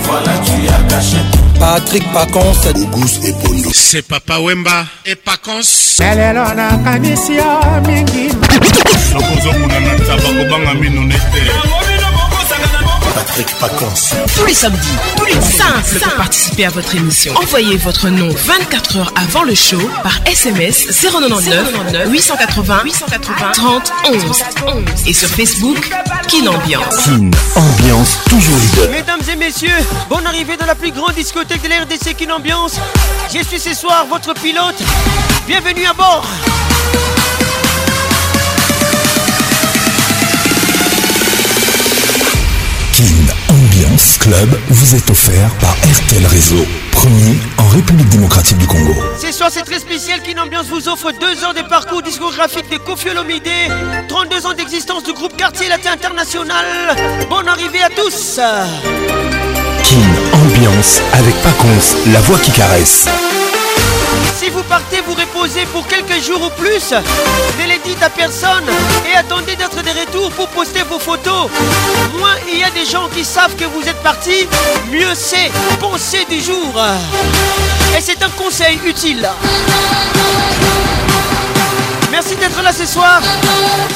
[0.00, 1.18] Voilà, tu as caché.
[1.60, 3.70] Patrick Pacons, Auguste et Pondo.
[3.74, 5.98] C'est Papa Wemba et Pacons.
[6.00, 8.30] Lelelo na kanisi ya ah, mingi.
[9.12, 11.14] Nakozomuna na tabako banga mino nete.
[11.14, 12.90] Nakozomuna na tabako banga mino nete.
[13.14, 17.34] Patrick vacances Tous les samedis, plus simple pour participer à votre émission.
[17.36, 21.74] Envoyez votre nom 24 heures avant le show par SMS 099
[22.08, 24.22] 880 880 30 11
[25.06, 25.90] et sur Facebook
[26.28, 27.08] Kin Ambiance.
[27.54, 28.58] Ambiance toujours
[28.90, 29.68] Mesdames et messieurs,
[30.08, 32.76] bonne arrivée dans la plus grande discothèque de l'RDC RDC Ambiance.
[33.34, 34.76] Je suis ce soir votre pilote.
[35.46, 36.24] Bienvenue à bord.
[44.22, 48.94] Club vous est offert par RTL Réseau, premier en République démocratique du Congo.
[49.18, 53.08] C'est soir, c'est très spécial Ambiance vous offre deux ans de parcours discographiques des Kofi
[54.08, 56.64] 32 ans d'existence du groupe Quartier Latin International.
[57.28, 58.38] Bonne arrivée à tous.
[58.38, 63.08] Kin Ambiance avec Paconce, la voix qui caresse.
[64.36, 66.90] Si vous partez vous reposez pour quelques jours ou plus,
[67.60, 68.66] ne les dites à personne
[69.12, 71.48] et attendez d'être des retours pour poster vos photos.
[72.18, 74.48] Moins il y a des gens qui savent que vous êtes parti,
[74.90, 75.50] mieux c'est.
[75.80, 76.72] Pensez du jour.
[77.96, 79.28] Et c'est un conseil utile.
[82.10, 83.20] Merci d'être là ce soir.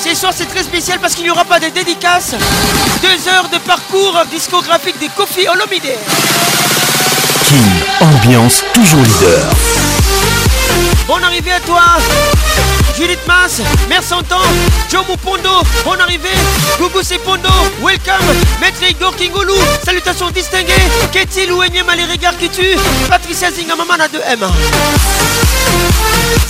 [0.02, 2.34] Ce soir c'est très spécial parce qu'il n'y aura pas de dédicaces.
[3.02, 5.92] Deux heures de parcours discographique des Kofi Olomide.
[7.48, 9.85] King, ambiance toujours leader
[11.08, 11.82] on arrivée à toi.
[12.96, 14.22] Judith Mas, Mère temps,
[14.90, 15.50] Jomu Pondo,
[15.84, 16.30] on arrivée
[16.78, 17.48] Gougou Pondo,
[17.82, 18.24] welcome.
[18.60, 20.72] Maître Igor Kingoulou, salutations distinguées.
[21.12, 22.78] Qu'est-il ou les regards qui tuent
[23.08, 24.46] Patricia Zingamamana de M.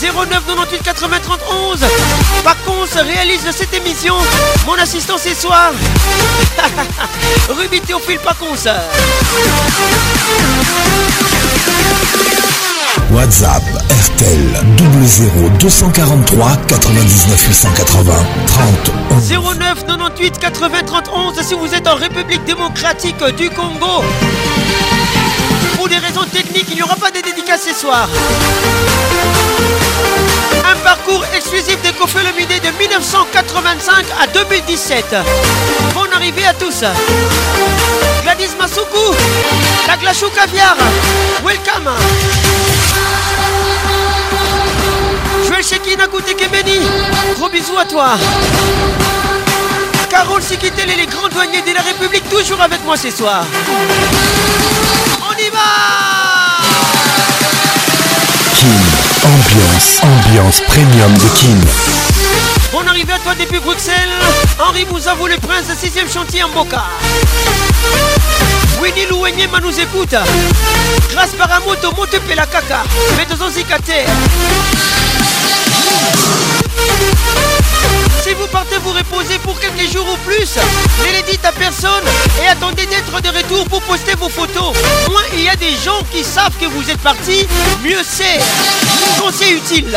[0.00, 1.88] 09 98 80 31
[2.44, 4.14] Par contre, réalise cette émission.
[4.66, 5.72] Mon assistant ce soir.
[7.48, 8.54] Ruby Théophile Pacons.
[13.12, 14.64] WhatsApp RTL
[15.04, 18.12] 00 243 99 880
[19.10, 24.02] 30 09 98 80 31 si vous êtes en République démocratique du Congo.
[25.76, 28.08] Pour des raisons techniques, il n'y aura pas de dédicace ce soir.
[30.72, 35.16] Un parcours exclusif des le Midé de 1985 à 2017.
[35.94, 36.80] Bonne arrivée à tous.
[38.22, 39.14] Gladys Masuku,
[39.86, 40.76] la Glachou Caviar,
[41.44, 41.90] welcome.
[45.46, 46.04] Joël Shekina
[46.38, 46.80] Kemeni,
[47.38, 48.10] gros bisous à toi.
[50.08, 53.44] Carole et les grands douaniers de la République, toujours avec moi ce soir.
[55.36, 55.52] Kim,
[59.22, 61.60] ambiance, ambiance premium de Kim.
[62.72, 63.94] On arrive à toi depuis Bruxelles.
[64.58, 66.84] Henri vous vous le prince, 6 sixième chantier en Boca.
[68.80, 70.14] Winnie Louenyema nous écoute.
[71.12, 71.90] Grâce par un moto,
[72.34, 72.82] la caca,
[73.18, 73.50] Mettons-en
[73.84, 74.06] terre
[78.26, 80.48] si vous partez vous reposer pour quelques jours ou plus.
[81.04, 82.02] Ne les dites à personne
[82.42, 84.72] et attendez d'être de retour pour poster vos photos.
[85.08, 87.46] Moins il y a des gens qui savent que vous êtes parti,
[87.84, 88.40] mieux c'est.
[89.22, 89.96] Conseil utile.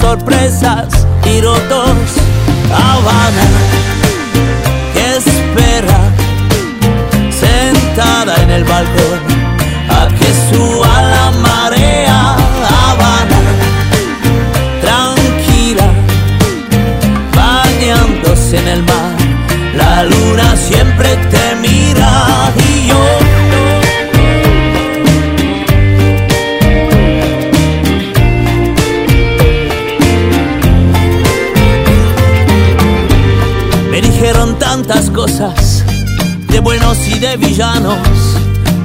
[0.00, 0.88] sorpresas
[1.24, 2.17] y dos.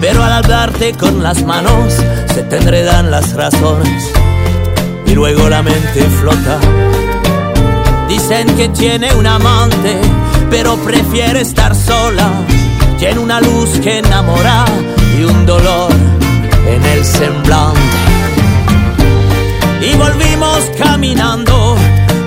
[0.01, 1.93] pero al hablarte con las manos
[2.33, 4.11] se te enredan las razones
[5.05, 6.59] y luego la mente flota.
[8.09, 9.95] Dicen que tiene un amante,
[10.49, 12.27] pero prefiere estar sola.
[12.97, 14.65] Tiene una luz que enamora
[15.19, 15.91] y un dolor
[16.67, 17.79] en el semblante.
[19.81, 21.75] Y volvimos caminando,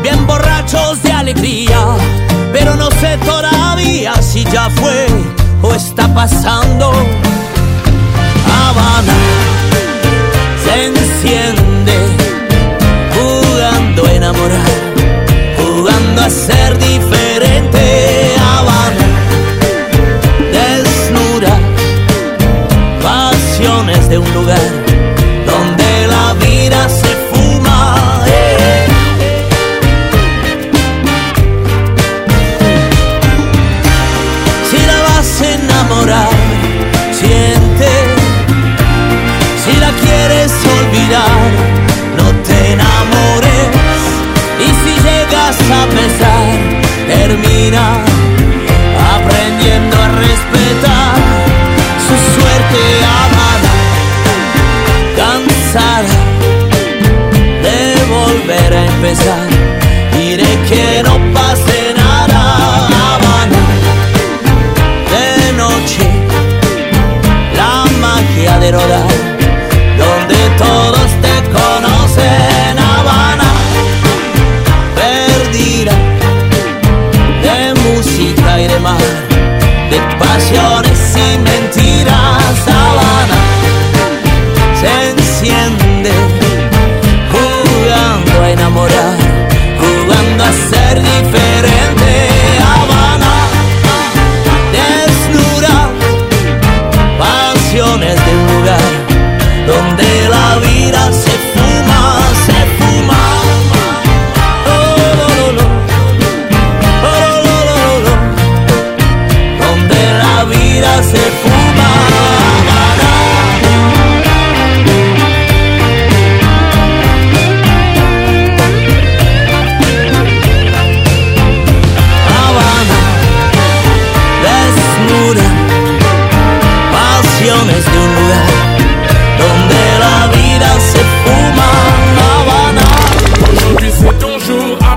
[0.00, 1.78] bien borrachos de alegría,
[2.52, 5.06] pero no sé todavía si ya fue
[5.62, 6.90] o está pasando.
[8.52, 9.14] Habana
[10.62, 11.98] se enciende
[13.14, 14.68] jugando a enamorar,
[15.56, 17.15] jugando a ser diferente.
[68.68, 69.05] pero la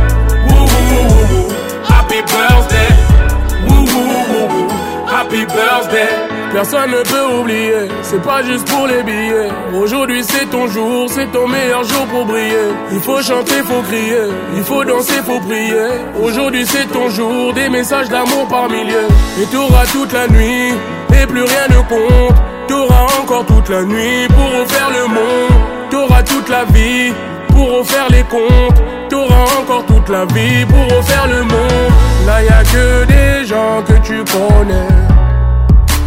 [6.55, 9.49] Personne ne peut oublier, c'est pas juste pour les billets.
[9.73, 12.69] Aujourd'hui c'est ton jour, c'est ton meilleur jour pour briller.
[12.93, 14.21] Il faut chanter, faut crier,
[14.55, 15.83] il faut danser, faut prier.
[16.23, 19.07] Aujourd'hui c'est ton jour, des messages d'amour par milliers.
[19.41, 20.73] Et t'auras toute la nuit,
[21.21, 22.37] et plus rien ne compte.
[22.69, 25.59] T'auras encore toute la nuit pour offrir le monde.
[25.89, 27.11] T'auras toute la vie
[27.49, 28.81] pour refaire les comptes.
[29.09, 31.91] T'auras encore toute la vie pour refaire le monde.
[32.25, 35.14] Là y a que des gens que tu connais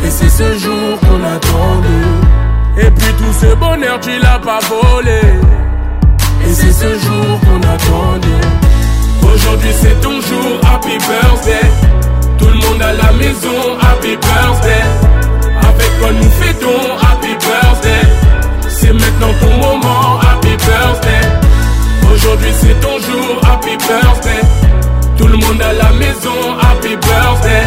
[0.09, 2.87] et c'est ce jour qu'on attendait.
[2.87, 5.21] Et puis tout ce bonheur, tu l'as pas volé.
[6.47, 8.49] Et c'est ce jour qu'on attendait.
[9.31, 11.67] Aujourd'hui, c'est ton jour, happy birthday.
[12.39, 13.59] Tout le monde à la maison,
[13.91, 14.85] happy birthday.
[15.69, 18.05] Avec quoi nous fêtons, happy birthday.
[18.71, 21.25] C'est maintenant ton moment, happy birthday.
[22.15, 24.41] Aujourd'hui, c'est ton jour, happy birthday.
[25.19, 26.39] Tout le monde à la maison,
[26.73, 27.67] happy birthday.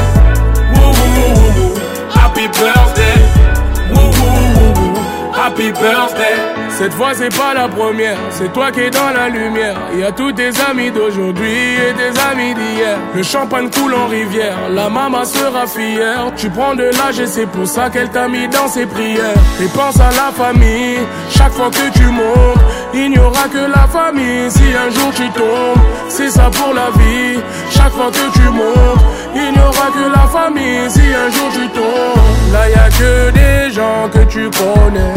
[2.34, 3.92] Happy birthday.
[3.92, 5.02] Woo woo woo woo.
[5.34, 6.71] Happy birthday.
[6.82, 9.76] Cette fois c'est pas la première, c'est toi qui es dans la lumière.
[9.96, 12.98] Y a tous tes amis d'aujourd'hui et tes amis d'hier.
[13.14, 16.32] Le champagne coule en rivière, la maman sera fière.
[16.36, 19.36] Tu prends de l'âge et c'est pour ça qu'elle t'a mis dans ses prières.
[19.64, 20.98] Et pense à la famille,
[21.30, 22.62] chaque fois que tu montes,
[22.96, 24.50] il n'y aura que la famille.
[24.50, 27.38] Si un jour tu tombes, c'est ça pour la vie.
[27.70, 30.90] Chaque fois que tu montes, il n'y aura que la famille.
[30.90, 35.14] Si un jour tu tombes, là y a que des gens que tu connais.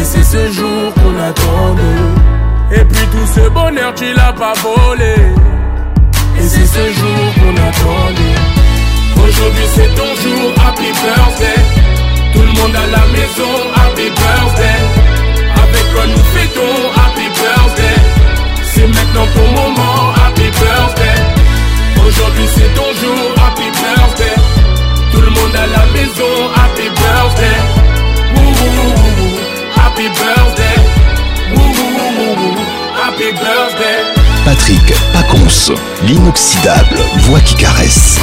[0.00, 5.14] Et c'est ce jour qu'on attendait Et puis tout ce bonheur tu l'as pas volé
[6.38, 8.40] Et c'est ce jour qu'on attendait
[9.22, 11.62] Aujourd'hui c'est ton jour, happy birthday
[12.32, 13.52] Tout le monde à la maison,
[13.84, 14.80] happy birthday
[15.62, 17.96] Avec quoi nous fêtons, happy birthday
[18.72, 21.18] C'est maintenant ton moment, happy birthday
[22.06, 24.34] Aujourd'hui c'est ton jour, happy birthday
[25.12, 26.32] Tout le monde à la maison,
[26.64, 27.60] happy birthday
[28.34, 29.21] Ouh,
[34.44, 35.72] Patrick Pacons,
[36.04, 38.18] l'inoxydable voix qui caresse.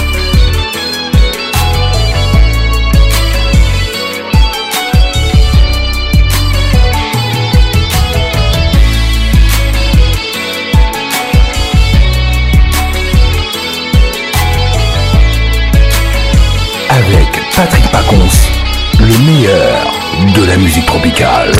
[16.89, 18.47] Avec Patrick Paconce,
[18.99, 19.91] le meilleur
[20.27, 21.51] de la musique tropicale.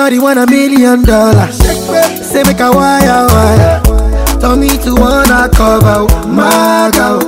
[0.07, 1.57] Shawty want a million dollars.
[1.57, 3.81] Say make a wire wire.
[4.39, 4.55] Tell oh, oh.
[4.55, 5.97] me to wanna cover
[6.29, 7.19] my girl.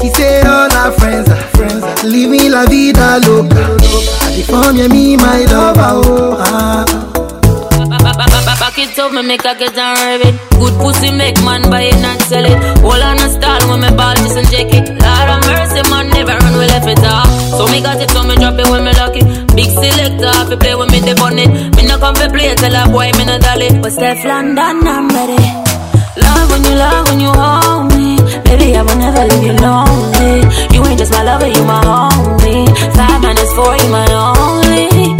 [0.00, 1.84] He said all our friends are friends.
[2.04, 3.66] Living la vida loca.
[4.20, 6.08] California me my lover.
[6.08, 7.10] Oh, ah.
[8.58, 11.82] Back it up, me make a get and rev it Good pussy make man buy
[11.82, 14.88] it and sell it All on a stall when me ball just and jack it
[14.88, 18.24] Lord of mercy man never run we left it off So me got it so
[18.24, 19.43] me drop it when me lock it
[19.74, 21.50] Selector, if you play with me, the bonnet.
[21.74, 23.68] Me no come for play, tell a boy, me no dolly.
[23.82, 25.36] But Steph London, I'm ready.
[26.16, 28.16] Love when you love, when you hold me.
[28.46, 30.34] Baby, I will never leave you lonely.
[30.70, 32.70] You ain't just my lover, you my homie.
[32.94, 35.13] Five minus four, you my only.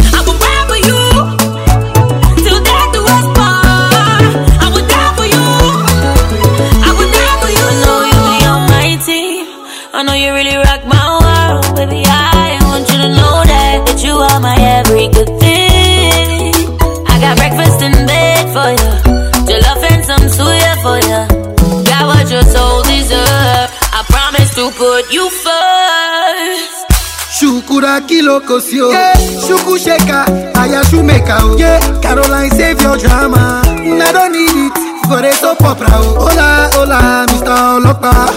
[27.84, 29.12] suraki lokosi o yeah.
[29.48, 30.24] shuku sheka
[30.62, 31.80] ayashumeka o yeah.
[32.02, 33.62] caroline save your drama
[33.98, 38.28] na don need it gore so popra o hola hola mr ọlọpàá.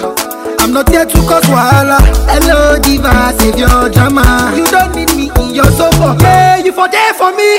[0.59, 1.97] I'm not here to cause wahala.
[2.31, 4.51] Hello, diva, save your drama.
[4.57, 6.15] You don't need me in your sofa.
[6.19, 7.51] Yeah, you for there for me.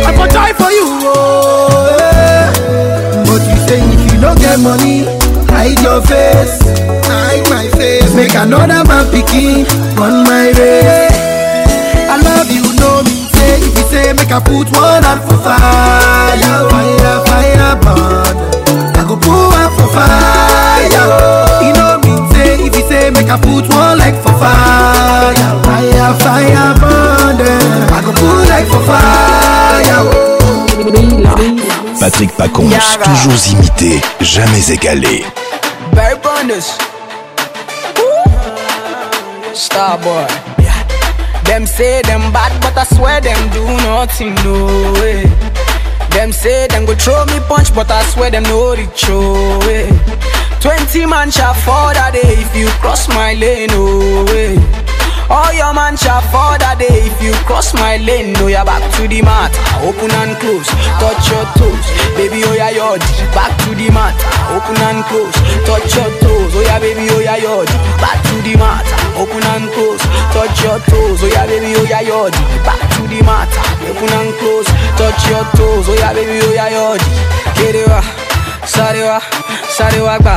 [0.10, 0.86] I for joy for you.
[1.14, 2.54] Oh, yeah.
[3.30, 5.21] But you say if you don't get money.
[5.62, 6.58] hide your face
[7.06, 9.62] hide my face make another man pikin
[10.02, 11.06] on my way.
[12.10, 15.38] i love you know me say if you say make i put one hand for
[15.46, 16.34] fire
[16.66, 18.34] fire fire burn
[18.98, 20.82] i go put one for fire
[21.62, 26.12] you know me say if you say make i put one like for fire fire
[26.26, 27.38] fire burn
[27.94, 30.10] i go put like for fire.
[32.00, 32.72] Patrick Pacons,
[33.04, 35.24] toujours imité, jamais égalé.
[35.94, 36.72] Barry Burners.
[39.56, 40.28] Starboy.
[40.60, 41.42] Yeah.
[41.44, 45.26] Them say them bad, but I swear them do nothing, no way.
[46.18, 51.06] Them say them go throw me punch, but I swear them no reach, oh, Twenty
[51.06, 54.81] man shall fall that day if you cross my lane, no way.
[55.32, 58.84] All your man shall for that day If you cross my lane, no, you're back
[59.00, 59.48] to the mat
[59.80, 60.68] Open and close,
[61.00, 61.86] touch your toes
[62.20, 63.00] Baby, oh yeah, yod,
[63.32, 64.12] back to the mat
[64.52, 65.32] Open and close,
[65.64, 67.64] touch your toes Oh yeah, baby, oh yeah, yod,
[68.04, 68.84] back to the mat
[69.16, 70.04] Open and close,
[70.36, 72.36] touch your toes Oh yeah, baby, oh yeah, yod,
[72.68, 73.48] back to the mat
[73.88, 74.68] Open and close,
[75.00, 77.00] touch your toes Oh yeah, baby, oh yeah, yod
[77.56, 78.04] Get it wa,
[78.68, 79.24] sorry wa,
[79.80, 80.36] sorry wa, ba,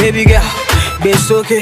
[0.00, 0.63] baby girl
[1.04, 1.60] gbèsókè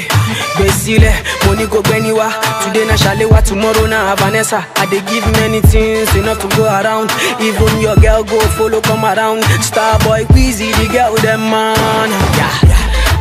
[0.55, 2.27] gbèsílẹ̀ mo ní kò gbẹ́ni wá
[2.63, 7.11] today na ṣàléwá tomorrow na Vanessa I dey give many things enough to go around
[7.41, 10.25] even your girl go follow come around star boy
[10.55, 12.09] see the girl dem man.
[12.39, 12.55] yeah.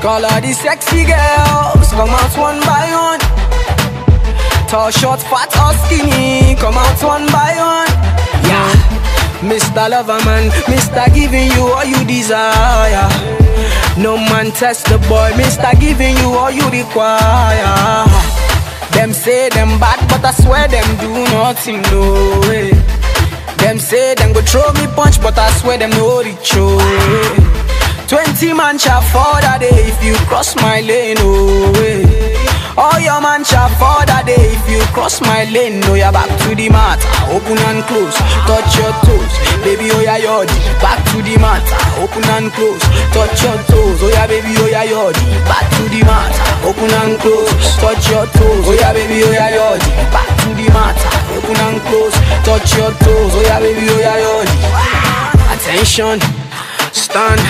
[0.03, 3.23] Call all the sexy girls come out one by one.
[4.69, 7.93] Tall, short, fat or skinny come out one by one.
[8.51, 8.73] Yeah.
[9.41, 9.87] Mr.
[9.93, 11.07] Loverman, Mr.
[11.15, 13.09] Giving you all you desire.
[13.99, 18.07] No man test the boy, Mister giving you all you require.
[18.93, 22.73] Them say them bad, but I swear them do nothing, no way.
[23.59, 28.05] Them say them go throw me punch, but I swear them no reach, oh.
[28.09, 32.32] Twenty man shall fall that day if you cross my lane, no way.
[32.77, 36.31] All your man chop for that day If you cross my lane, no you're back
[36.47, 36.97] to the mat
[37.29, 38.17] Open and close,
[38.49, 39.33] touch your toes
[39.67, 41.61] Baby, oh yeah, yodi, back to the mat
[42.01, 42.81] Open and close,
[43.13, 46.33] touch your toes Oh yeah, baby, oh yeah, yodi, back to the mat
[46.65, 50.67] Open and close, touch your toes Oh yeah, baby, oh yeah, yodi, back to the
[50.73, 50.97] mat
[51.37, 52.15] Open and close,
[52.47, 54.57] touch your toes Oh yeah, baby, oh yeah, yodi
[55.53, 56.17] Attention,
[56.95, 57.41] stand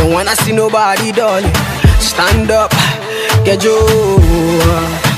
[0.00, 1.52] Don't wanna see nobody, darling
[2.06, 2.70] Stand up,
[3.44, 3.76] get you.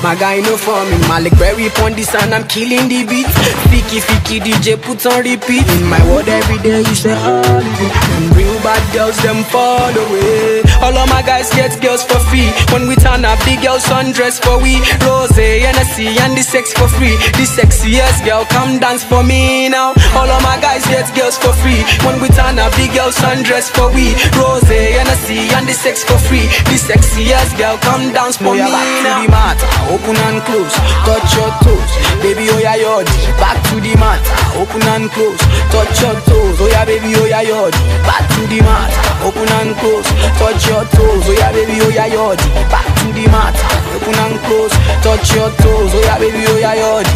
[0.03, 0.57] My guy no
[0.91, 0.97] me.
[1.07, 3.27] Malik Berry upon the sand, I'm killing the beat.
[3.71, 5.69] Fiki Fiki DJ put on repeat.
[5.69, 10.63] In my world every day, you say, oh, them real bad girls, them fall away.
[10.79, 12.47] All of my guys get girls for free.
[12.71, 14.79] When we turn up, the girls undress for we.
[15.03, 17.19] Rose, Hennessy, and the sex for free.
[17.35, 19.91] The sexiest girl, come dance for me now.
[20.15, 21.83] All of my guys get girls for free.
[22.07, 24.15] When we turn up, the girls undress for we.
[24.39, 26.47] Rose, Hennessy, and the sex for free.
[26.71, 28.63] The sexiest girl, come dance for me
[29.03, 29.27] now.
[29.27, 31.91] the matter, open and close, touch your toes.
[32.23, 33.07] Baby, oh yeah, yod.
[33.43, 35.43] Back to the matter, open and close,
[35.75, 36.57] touch your toes.
[36.63, 37.75] Oh yeah, baby, oh yeah, yod.
[38.07, 40.07] Back to the matter, open and close,
[40.39, 42.49] touch your toes, oh yeah baby, oh yeah yodi.
[42.73, 43.55] Back to the mat,
[43.97, 44.73] open and close.
[45.05, 47.15] Touch your toes, oh yeah baby, oh yeah yodi.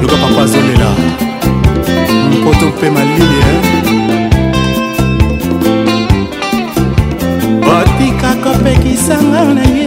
[0.03, 0.91] luka papa azolela
[2.31, 3.41] mpoto mpe malili
[7.79, 9.87] otika kopekisanga na ye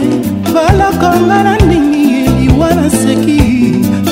[0.54, 3.42] balokonga na ndingi ye liwa na seki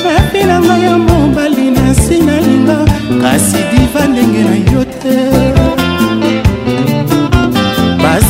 [0.03, 2.79] mapinanga ya mobali na nsi na linga
[3.21, 5.56] kasi diva ndenge na yo te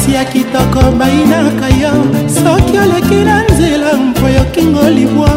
[0.08, 1.92] mwasi ya kitoko bayinaka yo
[2.28, 5.30] soki oleki na nzela mpo yokingo libwa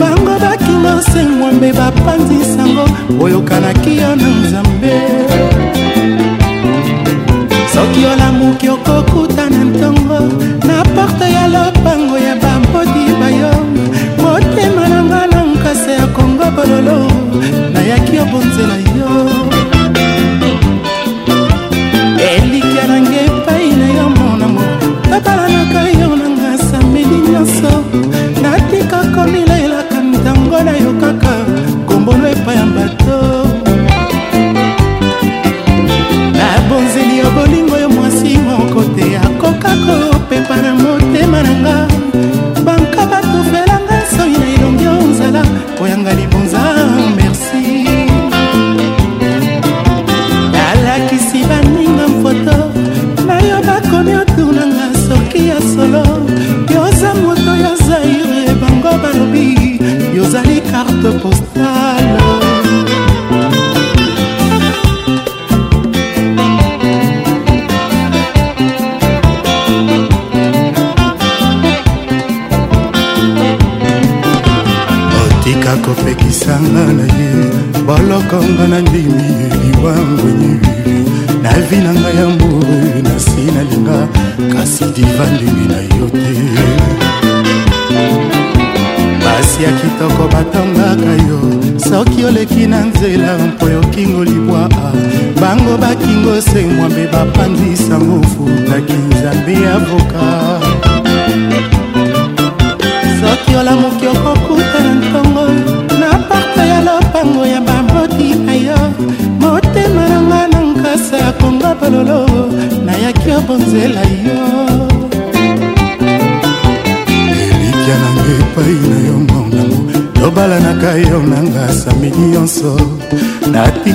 [0.00, 2.84] bango bakingo sengwambe bapanzisango
[3.22, 4.92] oyokanaki yo na nzambe
[7.72, 10.18] soki olamuki okokutana ntongo
[10.66, 13.52] na porte ya lopango ya bampoti bayo
[14.22, 16.98] motema na nga na nkasa ya kongo bololo
[17.72, 19.37] nayaki obonzela yo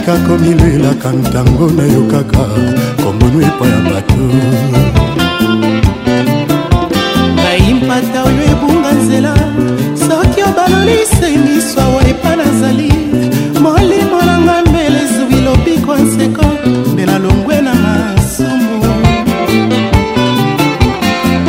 [0.06, 2.40] kaka milelaka ntango nayokaka
[3.04, 4.20] kombonu epai ya bato
[7.38, 9.34] nayimpata oyo ebunga nzela
[10.06, 12.90] soki obalolisengiso awa epa nazali
[13.64, 16.46] molimo nanga mbele ezwi lobiko nseko
[16.94, 18.94] mbela longwe na masumu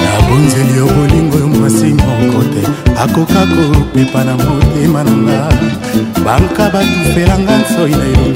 [0.04, 2.62] nabonzeli yo bolingo yo mwasi moko te
[3.04, 5.38] akoka kopepa na motema na nga
[6.24, 8.32] banka batufelanga nsoi na elongi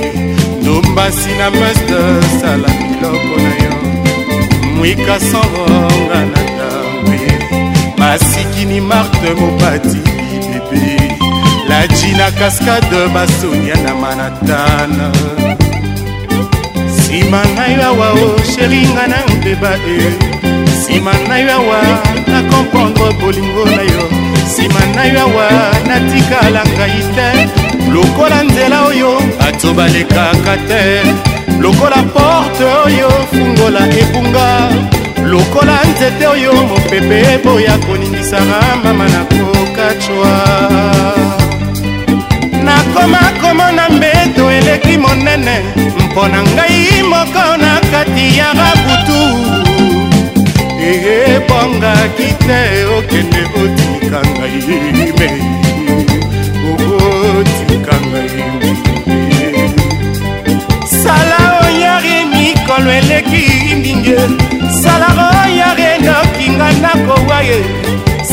[0.61, 3.60] ndombasi na master sala biloko na
[4.81, 7.17] mwika sangonga na ntango
[7.99, 11.13] masikini marte mopati bibebe
[11.69, 15.11] lajina kaskade basonia na manatana
[16.87, 20.71] nsima ngai awa o oh, sheringa na mbeba e eh.
[20.75, 21.81] nsima ngai awa
[22.27, 24.09] na komprendre bolingo na yo
[24.45, 25.47] nsima ngai awa
[25.89, 27.29] natikala ngai te
[27.95, 31.01] lokola nzela oyo bato balekaka te
[31.61, 34.49] lokola porte oyo fungola ebunga
[35.31, 40.37] lokola nzete oyo mopepe eboya koningisanga mama na kokacwa
[42.67, 45.57] nakoma komona mbeto eleki monene
[46.01, 49.23] mpo na ngai moko na kati ya rabutu
[50.81, 52.61] ebongaki te
[52.99, 54.59] okende otika ngai
[55.19, 55.60] me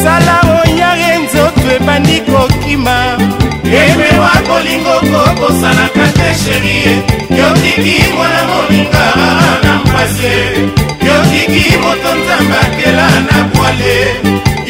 [0.03, 2.95] sala oyare nzoto ebandi kokima
[3.81, 6.93] epewa kolingo kokosanaka te sherie
[7.39, 9.05] yotiki mwana moninga
[9.63, 10.33] na mpase
[11.09, 13.97] yotiki moto nzambakela na bwale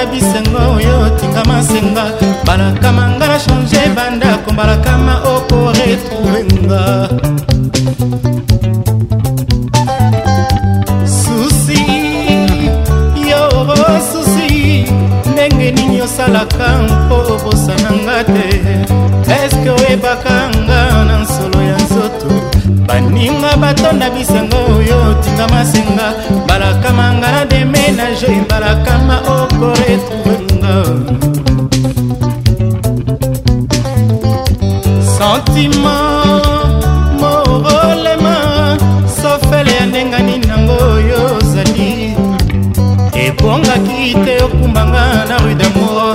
[0.00, 2.04] tinga bisengo oyo tinga masenga
[2.46, 6.84] balakama nga na change bandako balakama okoretrouvenga
[11.04, 11.84] susi
[13.28, 14.84] yo oh, susi
[15.32, 18.48] ndenge nini osalaka mpo obosana nga te
[19.44, 20.69] eske oyebaka nga
[23.12, 26.06] ninga batonda bisengo oyo tinga masenga
[26.44, 30.74] mbalakama nga na deménage mbalakama okoretrouvenga
[35.16, 36.32] sentiment
[37.20, 38.36] morolema
[39.22, 42.12] sofele ya ndengani nango oyo ozali
[43.24, 46.14] ebongaki te okumbanga na rue d'amour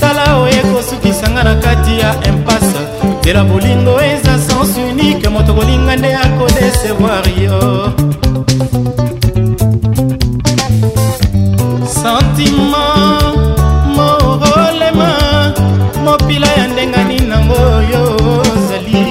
[0.00, 2.80] tala oyo ekosukisanga na kati ya impase
[3.24, 4.31] de la bolingo eza
[5.12, 7.56] mike moto kolinga nde akodesevoir yo
[11.98, 12.84] santima
[13.96, 15.10] morolema
[16.04, 17.60] mopila ya ndengani nango
[17.92, 18.02] yo
[18.38, 19.02] ozali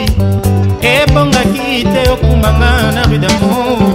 [0.91, 3.86] ebongaki te okumbanga na rudamour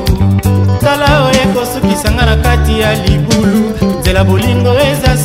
[0.80, 3.56] tala oyo ekosukisanga na kati ya libulu
[4.00, 5.15] nzela bolingo eza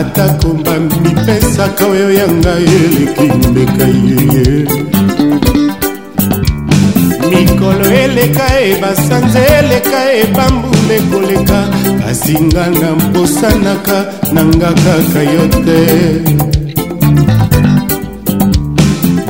[0.00, 4.54] atako mbambi pesaka oyo yanga eleki mbeka ye
[7.30, 11.58] mikolo eleka e basanza eleka e bambula ekoleka
[12.00, 13.98] basinga na mposanaka
[14.34, 15.80] nanga kaka yo te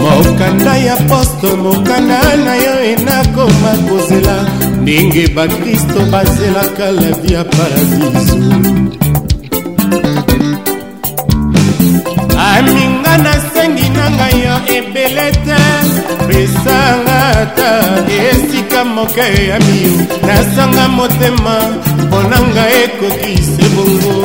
[0.02, 4.36] mokanda ya posto mokanda na yo enakoma kozela
[4.82, 8.38] ndenge bakristo bazelaka la via paradiso
[12.58, 15.62] baminga nasengi na ngai yo ebele te
[16.28, 17.70] pesanga ata
[18.22, 19.94] esika moke ya mio
[20.26, 21.54] nasanga motema
[22.02, 24.16] mpona ngai ekoki sebongo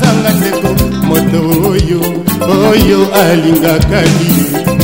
[0.00, 0.68] zanga ndeko
[1.08, 1.40] moto
[1.72, 2.00] oyo
[2.70, 4.30] oyo alingaka ye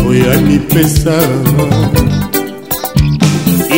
[0.09, 1.17] oyo amipesa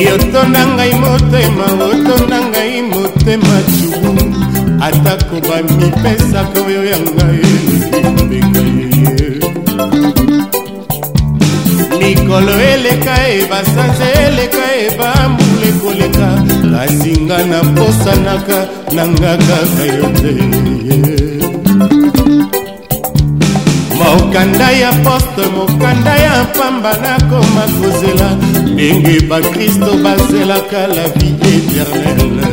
[0.07, 4.15] yotonda ngai motema otonda ngai motema cubu
[4.87, 7.45] atako bamipesaka oyo ya ngai
[7.87, 8.83] ebeka ye
[12.01, 14.52] mikolo eleka ebasanze eleka
[14.91, 16.31] bambula ekoleka
[16.73, 18.61] kasi nga naposanaka
[18.95, 20.33] nanga kaka yo te
[24.05, 28.29] mokanda ya poste mokanda ya pamba nakoma kozela
[28.73, 32.47] ndenge bakristo bazelaka la vie éternele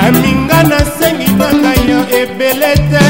[0.00, 3.01] aminga nasengi na ngai yo ebele te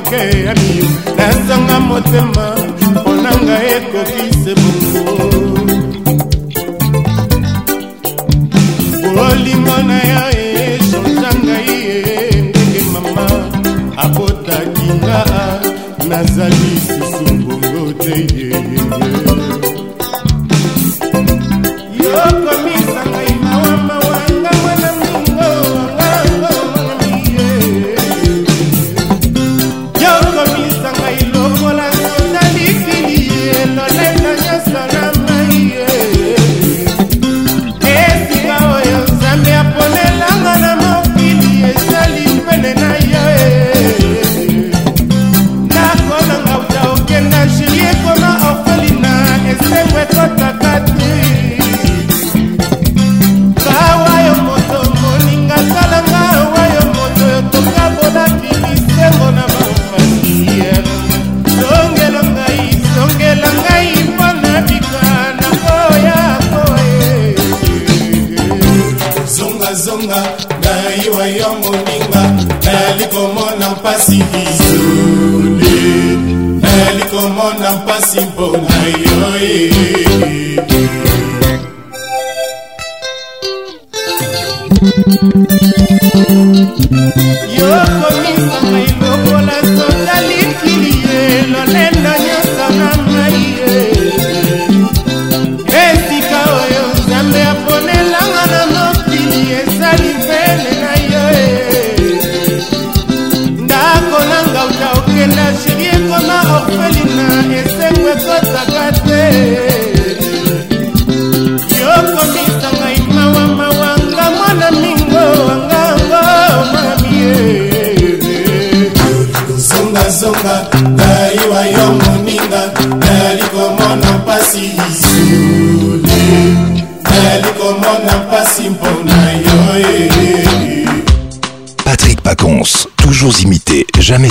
[0.00, 2.46] moke ya mio nazanga motema
[2.90, 5.30] mpona ngai ekoki se bongo
[9.14, 10.22] bolingo na yo
[10.68, 11.74] echanga ngai
[12.16, 13.26] e ndenge mama
[14.04, 15.18] abotakinga
[16.08, 16.72] nazali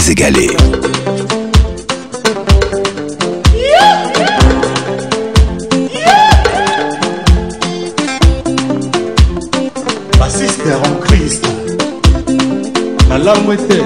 [0.10, 0.48] sans égaler.
[10.20, 11.48] Basiste en Christ,
[13.10, 13.79] la larme était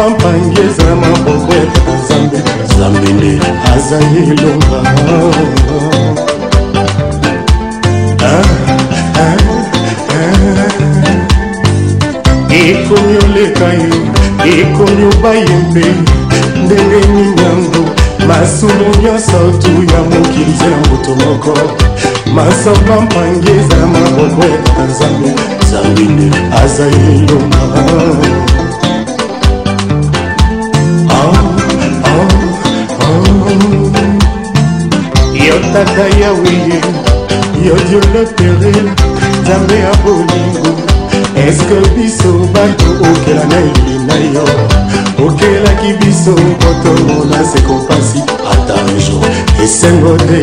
[0.00, 3.30] bampangi ezala na besoin nzambe nzambe nde
[3.72, 4.78] azali elonga
[12.68, 13.90] ekomi oleka ye
[14.60, 15.86] ekomi obayembe
[16.64, 17.82] ndenge ninyango
[18.28, 21.52] masumu nyonso tu ya mokili nzela moto moko
[22.34, 25.28] masamba mpangi ezala maboko ya nzambe
[25.62, 26.28] nzambe nde
[26.62, 28.59] azali elonga ah, ah, ah,
[35.86, 36.56] kaka yawe
[37.66, 38.86] yo dio leterel
[39.42, 40.64] nzambe ya bolingo
[41.46, 44.44] eske biso bato okela na eli na yo
[45.24, 48.18] okelaki biso kotomona sekompasi
[48.52, 49.24] ata jour
[49.64, 50.40] esengo te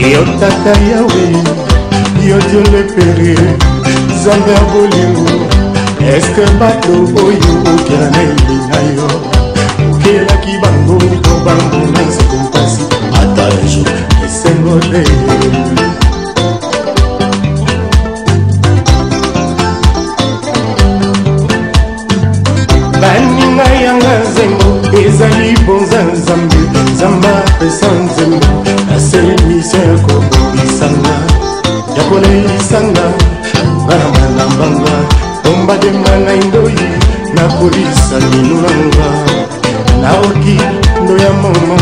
[0.00, 1.24] ye yo tata yawe
[2.28, 3.44] yo dio leperel
[4.14, 5.51] nzambe ya bolingo
[6.08, 6.92] eske bato
[7.26, 9.06] oyo okela na elinga yo
[9.92, 12.82] okelaki bango kobango na nzeko mpasi
[13.20, 13.82] ata ejo
[14.26, 15.02] esengole
[23.00, 24.68] baninga yanga nzembo
[25.02, 26.58] ezali bonza nzambe
[26.94, 28.46] nzambe apesa nzembo
[28.90, 31.14] naseli misio ya kobongisanga
[31.96, 33.04] ya koleisanga
[33.86, 36.74] bana manambanga tombadenga na ndoi
[37.34, 39.08] nakolisa minu nanga
[40.02, 40.58] naoki
[41.04, 41.78] ndo ya mama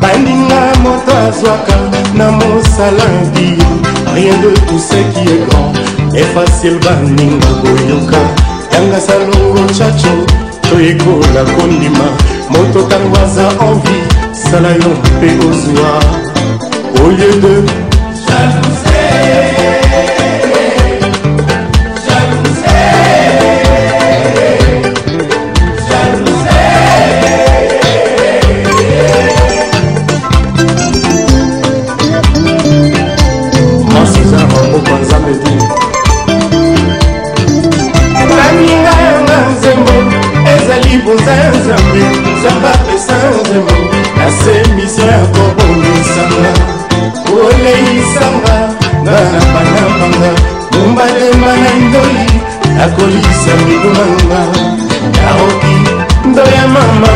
[0.00, 1.74] bandinga moto azwaka
[2.14, 3.04] na mosala
[3.34, 3.56] di
[4.14, 5.72] rien de tout ce qui est grand
[6.14, 8.20] e facile baninga koyoka
[8.72, 10.14] yanga salongo chacho
[10.70, 12.06] toyekola kondima
[12.50, 13.96] moto ntango aza envi
[14.32, 15.90] sala yo mpe ozwa
[17.00, 17.54] au lieu de
[18.26, 18.89] jalousie
[53.50, 54.40] na milimanga
[55.18, 55.78] naoki
[56.28, 57.10] ndo ya mama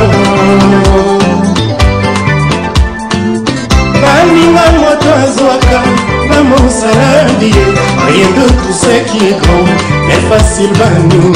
[4.03, 5.78] baninga moto azwaka
[6.30, 7.51] na mosaladi
[8.07, 9.66] rien de tout ce qui est grand
[10.09, 11.34] mais facile baninga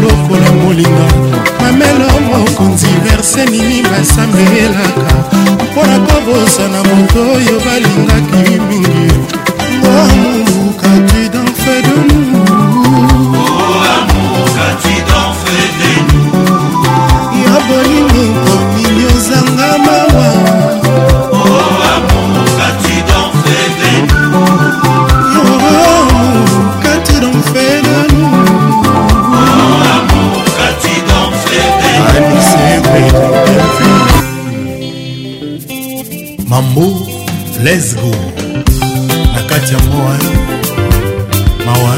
[0.00, 1.06] lokola molinga
[1.60, 5.12] mamelo mokonzi verse nini basambelaka
[5.62, 9.08] mpo na kobosana moto oyo balingaki mingi
[9.78, 12.27] ngomukaki danfe de mou
[37.68, 38.10] lesgo
[39.34, 40.18] na kati ya moa
[41.66, 41.94] mawa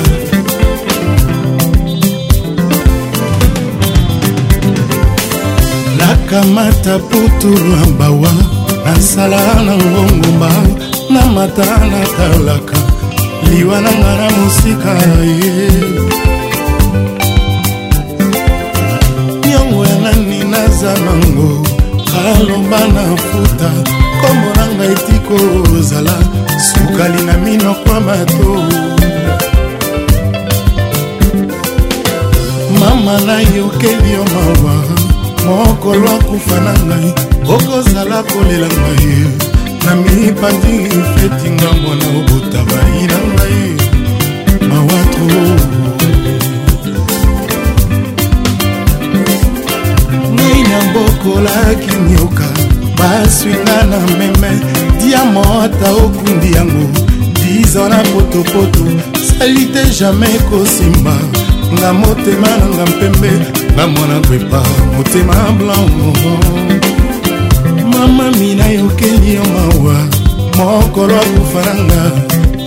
[5.99, 8.33] nakamata putulu ya mbawa
[8.85, 10.51] nasala na ngongomba
[11.11, 12.77] na mata natalaka
[13.51, 15.53] liwa na nga na mosika ye
[19.51, 21.51] nyongo ya nani naza nango
[22.27, 24.00] aloba na futa
[25.39, 26.11] kozala
[26.59, 28.49] sukali na minokwa bato
[32.81, 34.75] mama nayokeli yo mawa
[35.47, 37.09] mokolo akufa na ngai
[37.53, 39.11] okozala kolela ngai
[39.85, 40.75] na mipandi
[41.15, 43.65] fetinga mwana obotabai na ngai
[44.69, 45.27] mawato
[50.95, 52.45] bokolaki nyoka
[52.99, 54.53] baswinga na meme
[55.11, 56.87] ya mota okundi yango
[57.43, 58.85] diza na potopoto
[59.29, 61.15] sali te jamai kosimba
[61.75, 63.33] nga motema nanga mpembe
[63.77, 64.63] na mwana kwepa
[64.97, 66.85] motema blanc
[67.93, 69.99] mama mina yokeli yo mawa
[70.57, 72.03] mokolo akufananga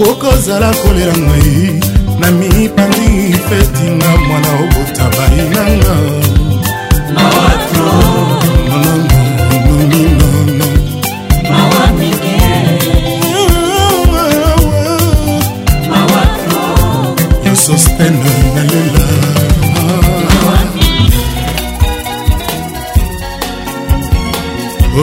[0.09, 1.79] okozala kolela ngai
[2.19, 3.09] na mipandi
[3.47, 5.93] fetinga mwana okotabai nanga
[18.03, 19.05] pena nalela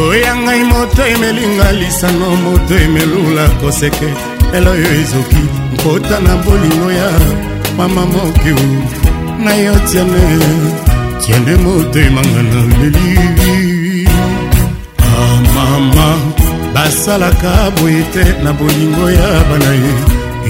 [0.09, 4.09] oya ngai moto emelinga lisano moto emelula koseke
[4.57, 5.43] elo oyo ezoki
[5.75, 7.11] nkota na bolingo ya
[7.77, 8.59] mama mokiu
[9.45, 10.23] na yo tiane
[11.21, 13.15] tiande motemanga na leli
[15.23, 16.19] amama ah,
[16.75, 19.93] basalaka boye te na bolingo ya bana ye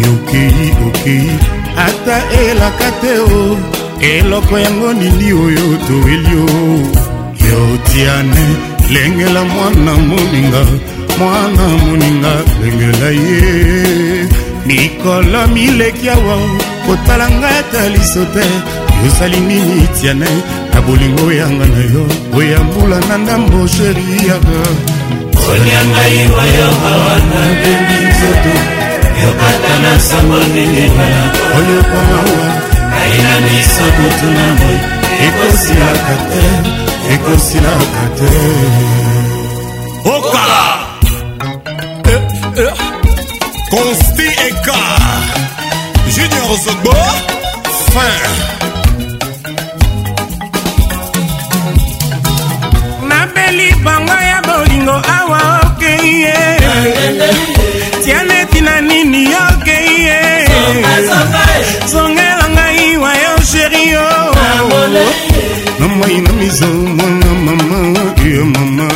[0.03, 1.60] yokei okei okay, okay.
[1.87, 3.41] ata elaka te o
[4.12, 6.49] eloko yango nini oyo toyeli o
[7.49, 8.45] yotiane
[8.95, 10.62] lengela mwana moninga
[11.18, 13.51] mwana moninga lengela ye
[14.66, 16.37] mikolo mileki awa
[16.87, 18.45] kotala ngai ata liso te
[19.03, 20.33] yozali nini tiane
[20.70, 22.05] na bolingo yanga na yo
[22.39, 24.59] oyambula na ndambo sheri yaka
[25.53, 28.53] olia ngai oyo awa nabebi nzoto
[29.25, 31.09] yokata na sango ndingela
[31.59, 32.55] oliokomawa
[33.03, 34.79] aina miso kutu na moi
[35.27, 36.45] ekosilaka te
[37.14, 38.33] ekosilaka te
[40.14, 40.64] okala
[43.71, 44.81] consti eh, eh, eka
[46.14, 46.95] junior zogbo
[47.91, 48.31] fin
[53.09, 56.35] nabeli bango ya bolingo awa okeye
[58.05, 60.45] tiane nakomi na nini okeye
[61.93, 64.09] zongela ngai wayo sherio
[65.79, 68.89] na mai na mizo mwana mama ye mama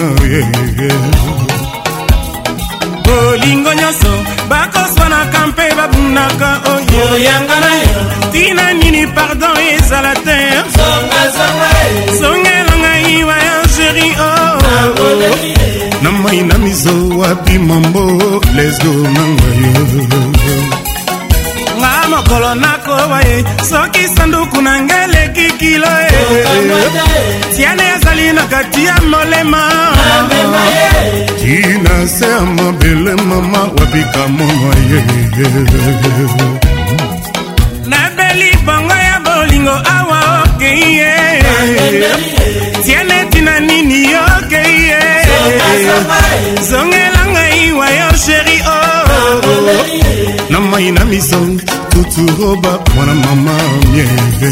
[3.04, 4.12] bolingo nyonso
[4.50, 7.98] bakoswanaka mpe babunaka oyoyanga na yo
[8.32, 10.36] tina nini pardon ezala te
[12.20, 14.43] zongelanga iwa ya géri o
[16.36, 18.00] moi na mizo wapi mambo
[18.56, 20.04] lesgo nanga yo
[21.78, 23.36] nga mokolo nakoba ye
[23.70, 26.22] soki sanduku na ngai leki kilo e
[27.56, 29.62] tiane ezali na kati ya molema
[31.40, 35.00] tina se ya mabele mama wapika monwa ye
[37.90, 41.14] nabeli bongo ya bolingo awa okei ye
[42.84, 44.02] tiane tina nini
[44.38, 44.83] okei
[46.70, 50.50] zongela ngai wayor sheri o oh.
[50.50, 51.54] na mai na mizong
[51.92, 53.52] tuturoba mwana mama
[53.92, 54.50] miebe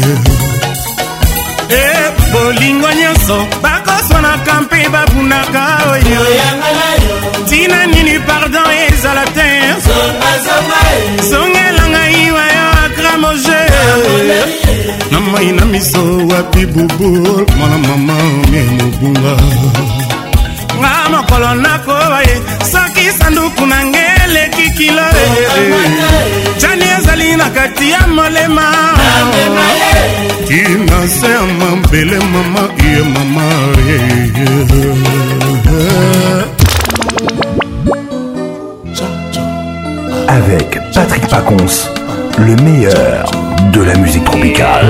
[1.79, 5.63] eh, bolingo nyonso bakoswanaka mpe babunaka
[5.93, 6.21] oyo
[7.43, 9.47] ntina nini pardon ezala te
[11.29, 13.61] zongela ngai wayo akramoje
[15.11, 18.13] na mai na miso wapi bubul mwana mama
[18.51, 19.33] mie mobunga
[21.03, 22.35] ata mokolo nakoba ye
[22.71, 25.05] soki sanduku na nge eleki kilo
[26.59, 28.67] jani ezali na kati ya molema
[30.47, 33.43] tina se ya mabele mama ye mama
[40.27, 41.87] Avec Patrick Pacons,
[42.39, 43.29] le meilleur
[43.71, 44.87] de la musique tropicale.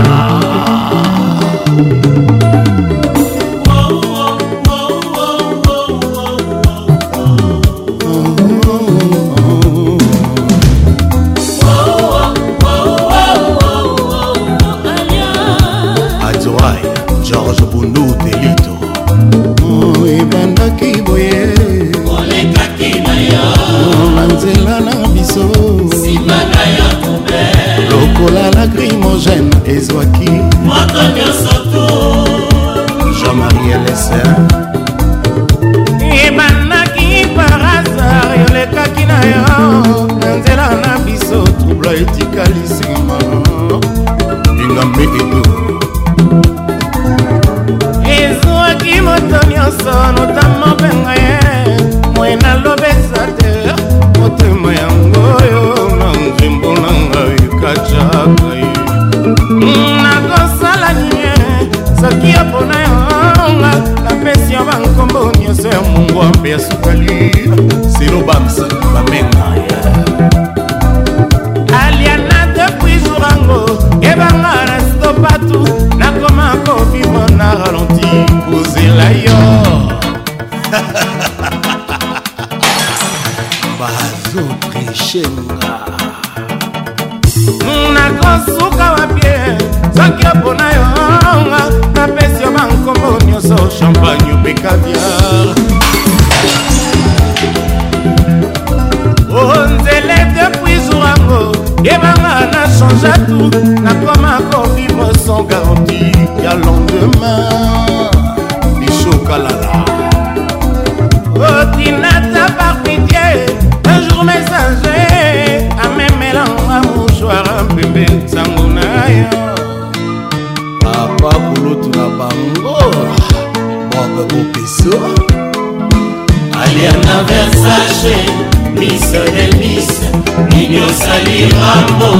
[131.33, 132.11] ngai rambo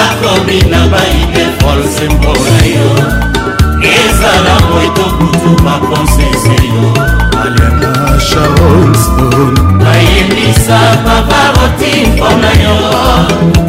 [0.00, 2.88] akomi na baide folse mpona yo
[3.96, 6.92] ezala moito kutu makonsese yo
[7.44, 7.92] aliana
[8.28, 12.76] charleston nayebisa paparoti mpona yo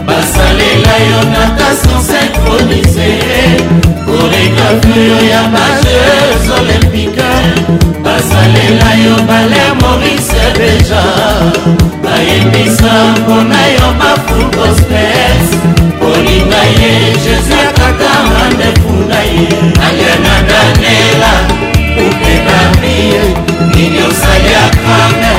[0.07, 3.09] basalela yo natation syncronise
[4.07, 7.28] koregrafio ya bajeuse olympique
[8.03, 11.34] basalela yo baler maurice bejar
[12.16, 15.49] nayebisa mpona yo bafull gospels
[15.99, 16.89] kolinga ye
[17.24, 19.47] jésus akata randevu na ye
[19.88, 21.32] aliana danela
[22.05, 23.22] upe babie
[23.76, 25.32] nini osaliakame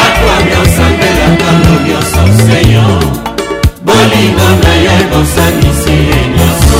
[0.00, 2.86] akwami osambelaka lo nyonso seyo
[3.86, 6.78] bolingo na yo ebosanisi ye nyonso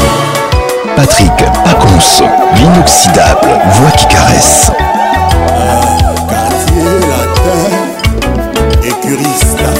[0.97, 2.25] Patrick Pacons,
[2.57, 4.73] l'inoxydable voix qui caresse.
[9.09, 9.77] curie staff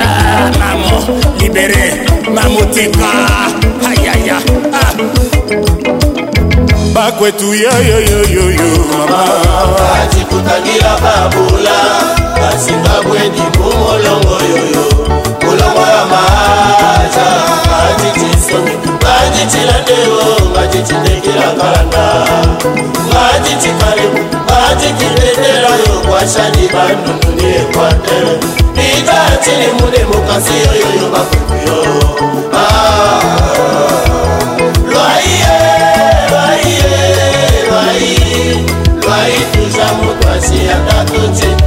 [0.00, 2.02] ah, libere
[2.34, 3.06] mamoteka
[7.22, 11.76] kwetu yoyoyoyoyo mamaacikutagila babula
[12.48, 14.84] asingabweni kumolongo yoyo
[15.40, 17.26] kulongo ya maaca
[17.84, 18.70] acicisomi
[19.14, 20.18] acicilandeo
[20.64, 22.04] acicitekilakanda
[23.34, 24.18] acicikalemu
[24.70, 28.34] acikitetela yo kwashali bandunduni ekwatele
[28.98, 31.80] itacilimune mukasi yoyoyo bakuku yo
[40.46, 41.61] sí àtàkùn ti.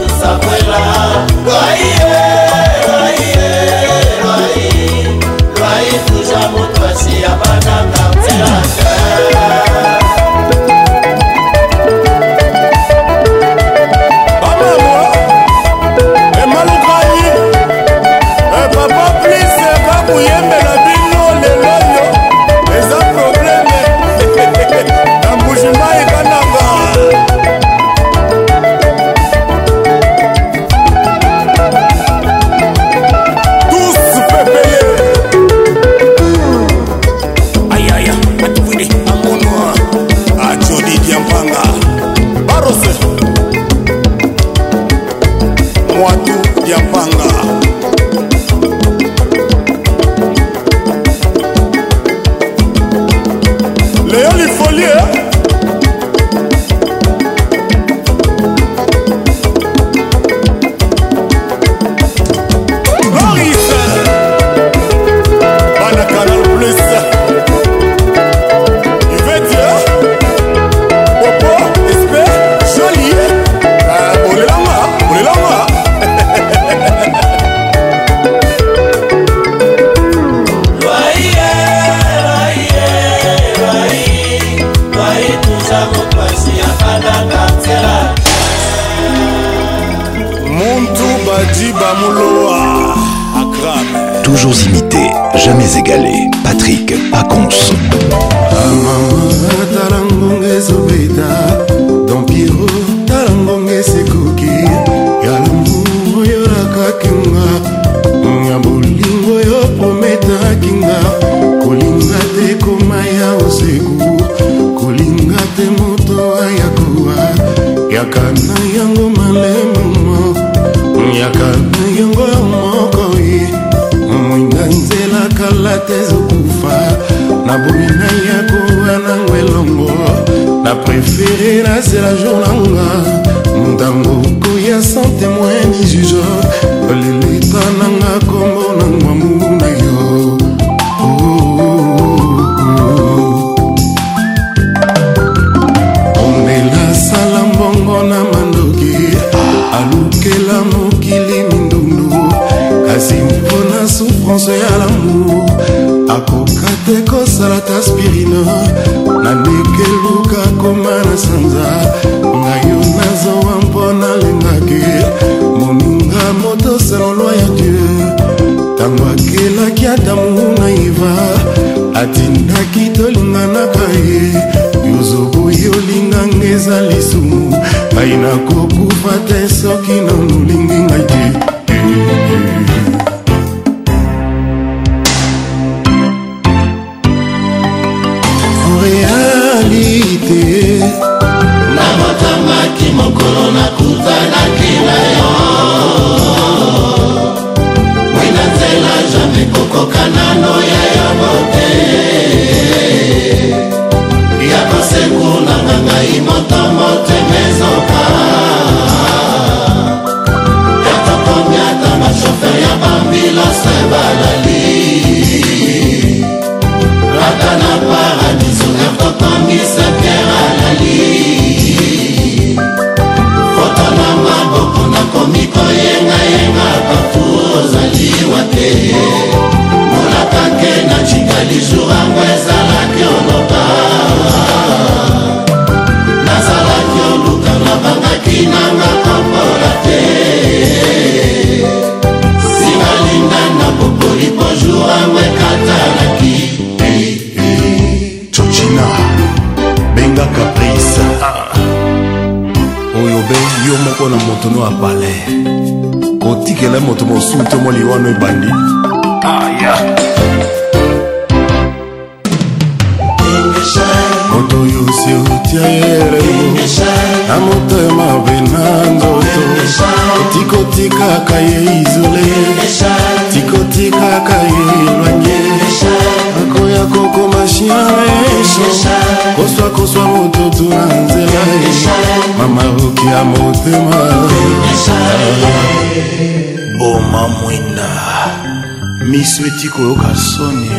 [289.76, 290.69] koyoka soni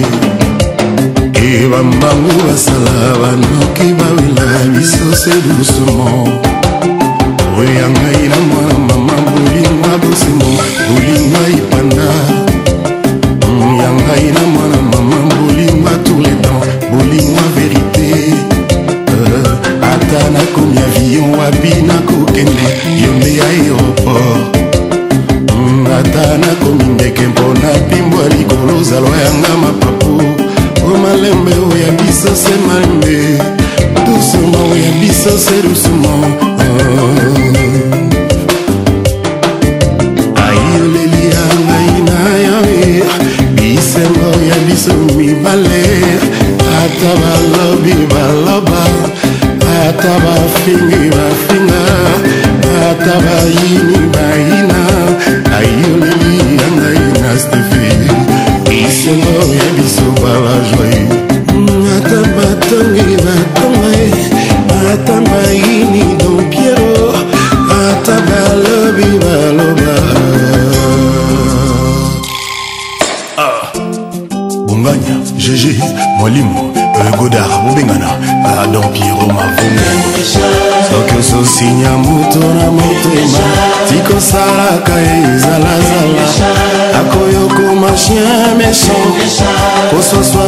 [1.46, 6.06] e bambangu basala banoki bawela lisoso edusumo
[7.60, 10.48] oya ngai na mwana mama bolingwa bosemo
[10.88, 12.09] bolingwa ipanda
[13.48, 14.64] mm, ya ngai na mwana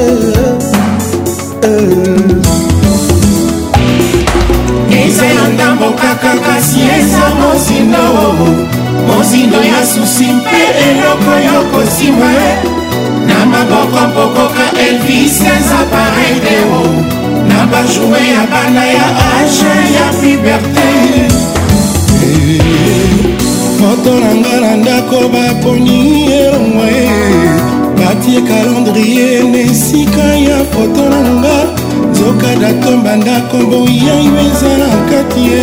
[1.68, 2.08] eh.
[5.08, 8.04] eza ya ndambo kaka kasi eza mozindo
[9.08, 12.32] mozindo ya susi mpe eloko yokosimwa
[13.28, 16.82] na maboko mpokoka elvis ezaparei deo
[17.50, 19.08] na bajoue ya bana ya
[19.38, 20.90] age ya puberté
[23.80, 27.20] foto eh, na nga na ndako baponi elongwa ye
[27.98, 31.58] batie kalendrie na esika ya foto na nga
[32.12, 35.62] nzoka datomba ndako boyayo ezala kati ye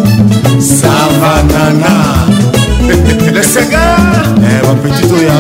[0.70, 1.94] savanana
[3.34, 3.84] lesenga
[4.56, 5.36] eba eh, petite oya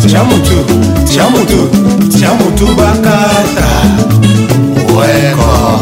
[0.00, 0.58] tia motu
[1.04, 1.70] tia motu
[2.08, 3.68] tia motu bakata
[4.98, 5.80] weko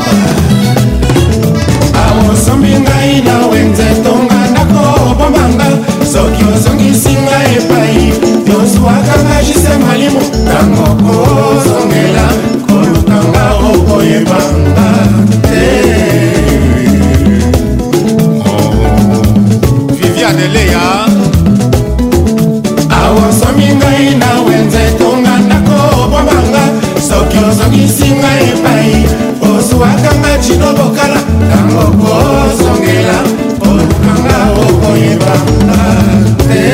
[2.06, 5.68] awosombi ngai na wenze tonga ndako obombanga
[6.12, 8.12] soki ozongisi ngai epai
[8.50, 12.26] yozwakanga jise malimo ntango kozongela
[12.68, 14.88] kolukanga okoyebanga
[15.42, 15.66] te
[16.10, 16.90] eh.
[18.46, 19.26] oh.
[19.94, 21.13] viviane leya
[31.38, 33.16] ntango kozongela
[33.66, 35.80] olukanga okoyebanga
[36.46, 36.64] te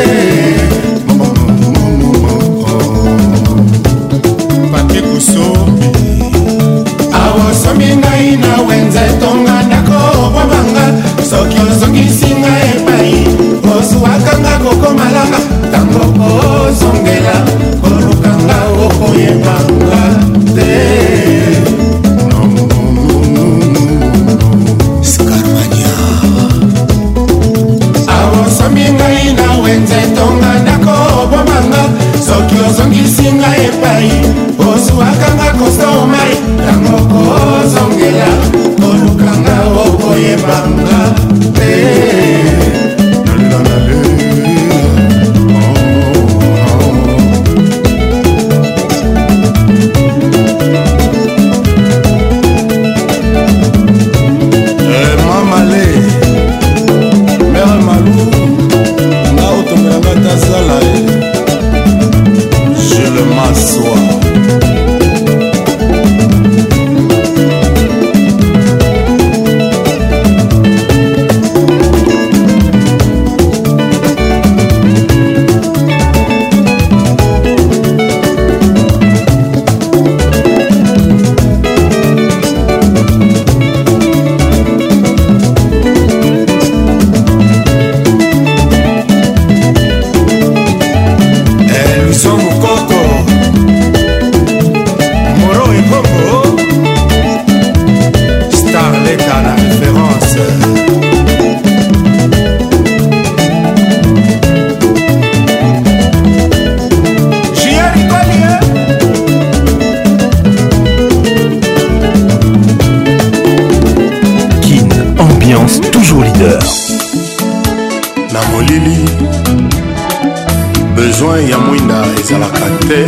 [121.21, 123.07] besoin ya mwinda ezalaka te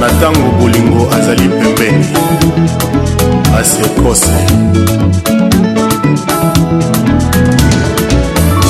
[0.00, 2.06] na ntango bolingo azali pembeni
[3.60, 4.36] asekose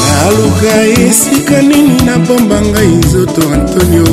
[0.09, 4.09] naluka esika nini nabomba ngai nzoto antonio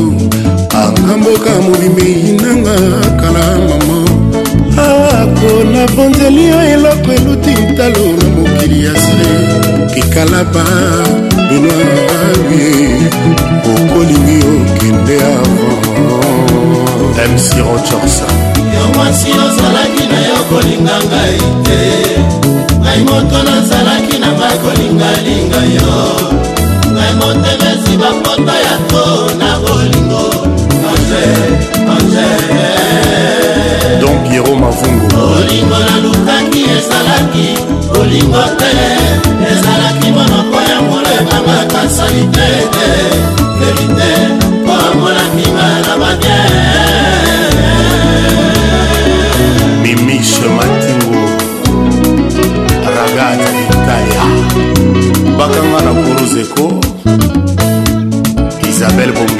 [0.85, 2.75] angamboka mobimei nanga
[3.21, 3.99] kala mama
[4.77, 9.25] ako ah, nabonzeli yo eloko eluti talo na mokili ya se
[9.93, 10.63] kikalaba
[11.49, 12.02] binoa
[13.71, 15.87] okolingi okende avant
[17.31, 18.33] mc rochorson
[18.73, 21.79] yo mwasi ozalaki na yo kolinga ngai te
[22.81, 25.91] ngai moto nazalaki na ngai kolingalinga yo
[26.93, 29.03] ngai motema esi bapota ya to
[29.39, 30.27] na bolingo
[30.91, 31.27] ange
[31.95, 32.27] ange
[34.01, 35.07] don piero mavungu
[35.37, 37.47] olingo nalukaki ezalaki
[37.99, 38.73] olingo te
[39.51, 43.42] ezalaki monoko ya molema makasali te te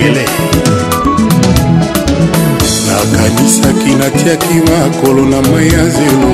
[0.04, 0.24] ebele
[2.88, 6.34] nakanisaki natiaki makolo na mai ya zelo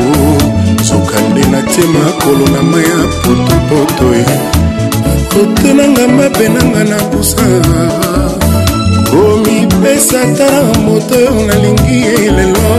[0.84, 4.24] soka nde natie makolo na mai ya potopoto e
[5.34, 7.50] kotenanga mabe nanga na busa
[9.12, 12.70] komipesa tala moto oyo nalingi elelo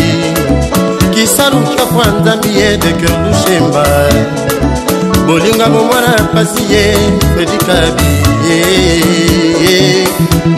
[1.16, 3.84] kisaluka mpo nzambi ye de keur lushemba
[5.28, 6.84] bolinga bomwana pasi ye
[7.36, 8.10] fedikabi
[8.48, 8.60] ye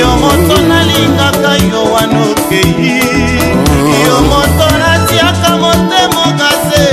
[0.00, 3.00] yo moto nalingaka yo wanokei
[4.06, 6.84] yo moto natiaka motemo kase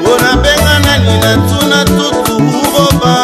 [0.00, 3.14] mpona benga nani natuna tutu uroba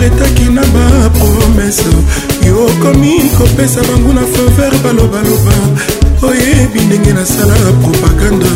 [0.07, 1.89] obetaki na bapromese
[2.47, 5.55] yo okomi kopesa bango na faveur balobaloba
[6.23, 8.47] oyebi ndenge nasala propagande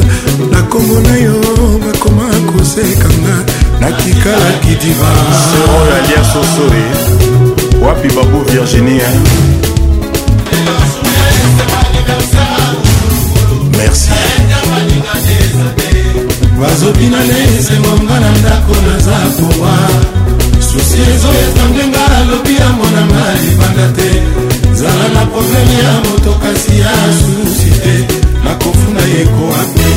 [0.51, 1.35] na nkombo na yo
[1.87, 3.35] bakoma kosekanga
[3.81, 6.85] nakikalaki divaseroyalia sosore
[7.85, 9.09] wapi babu virginia
[13.79, 14.11] merci
[16.61, 20.20] bazobina lesemonga na ndako naza kowa
[20.73, 24.09] susi ezoyeta ndenge alobi ya monanga libanda te
[24.79, 27.95] zala na probleme ya moto kasi ya susi te
[28.45, 29.93] nakofuna ye koapi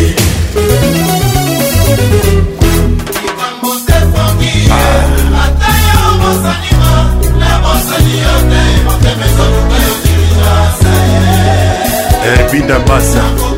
[5.44, 6.94] ata yo bosanima
[7.40, 11.00] na bosani yo te motema ezotuka yo dirija
[12.30, 13.53] eh, binda basa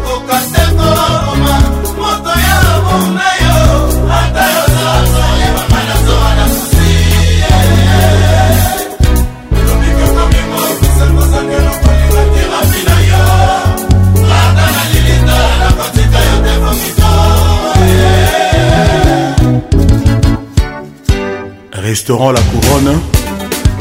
[22.07, 22.99] restaurant La Couronne,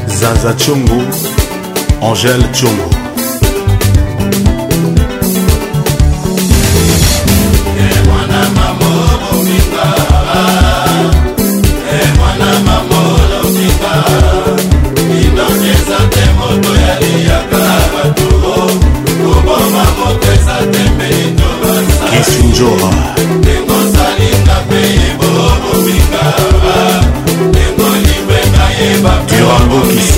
[0.09, 1.03] Zaza Tchongo,
[2.01, 2.89] Angèle Tchongo.
[22.13, 23.44] Yesu Njora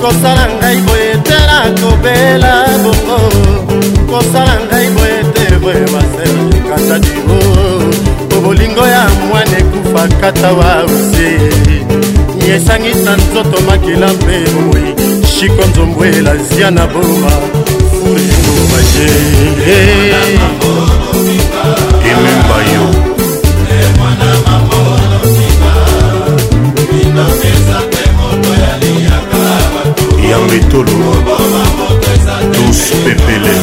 [0.00, 3.18] kosala ngai boye te nakobela bongo
[4.10, 6.30] kosala ngai boye te boye maser
[6.68, 7.38] kata dio
[8.28, 11.28] po bolingo ya mwana ekufa kata wa ose
[12.48, 14.86] yesangisa nzoto makila mpe bomoi
[15.32, 17.32] shiko nzombwela zia na boma
[17.92, 19.08] furingo baje
[22.10, 23.19] ememba yo
[30.30, 30.90] yango etolo
[32.04, 33.54] tous pepele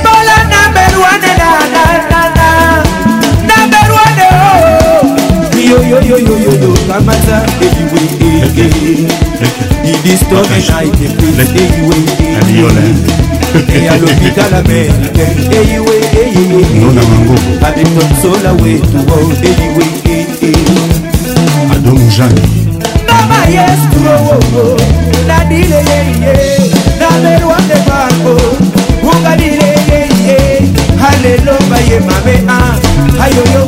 [6.94, 8.02] kamata eliwe
[8.46, 8.66] ege
[9.92, 12.86] idistome na itepese eyiwe
[13.58, 15.22] ege alopitala merike
[15.60, 16.64] eyiwe eyiwe
[17.68, 19.16] abetosola wetuwo
[19.50, 19.86] eliwe
[20.16, 20.52] ege
[21.76, 22.42] adomujani
[23.08, 24.66] namayestuowowo
[25.28, 26.42] nadileyeye
[27.00, 28.85] namerwa de bako oh.
[29.18, 29.70] ogalile
[30.28, 30.38] yeye
[31.02, 32.58] halelo baye mabe a
[33.24, 33.62] ayoyo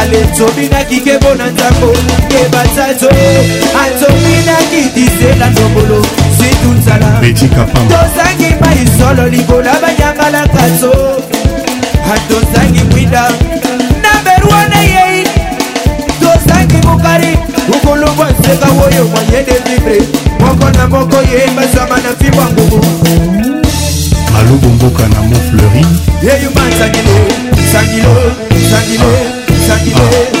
[0.00, 1.88] ale tobinaki kebo na nzambo
[2.34, 3.08] yebazazo
[3.84, 7.10] atobinaki disela ndombolo situ nzala
[7.90, 10.92] tozangi mai solo libola banyangalaka so
[12.14, 13.22] atozangi mwinda
[14.02, 15.24] na berwana yei
[16.20, 19.98] tozangi mokari ukolobwa nseka woyo mwanyende vibre
[20.40, 22.86] moko na moko yeyemba sama na fibwa ngubu
[24.38, 25.82] alobomboka na mont fleuri
[26.26, 27.16] yeyuma nsangilo
[27.62, 28.14] nsangilo
[28.56, 29.12] nsangilo
[29.50, 30.37] nsangilo ah.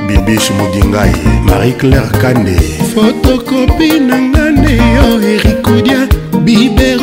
[0.07, 1.15] bibish modingai
[1.47, 2.55] marie claire kande
[2.95, 6.01] fotokopi na ngane yo erikodia
[6.45, 7.00] biber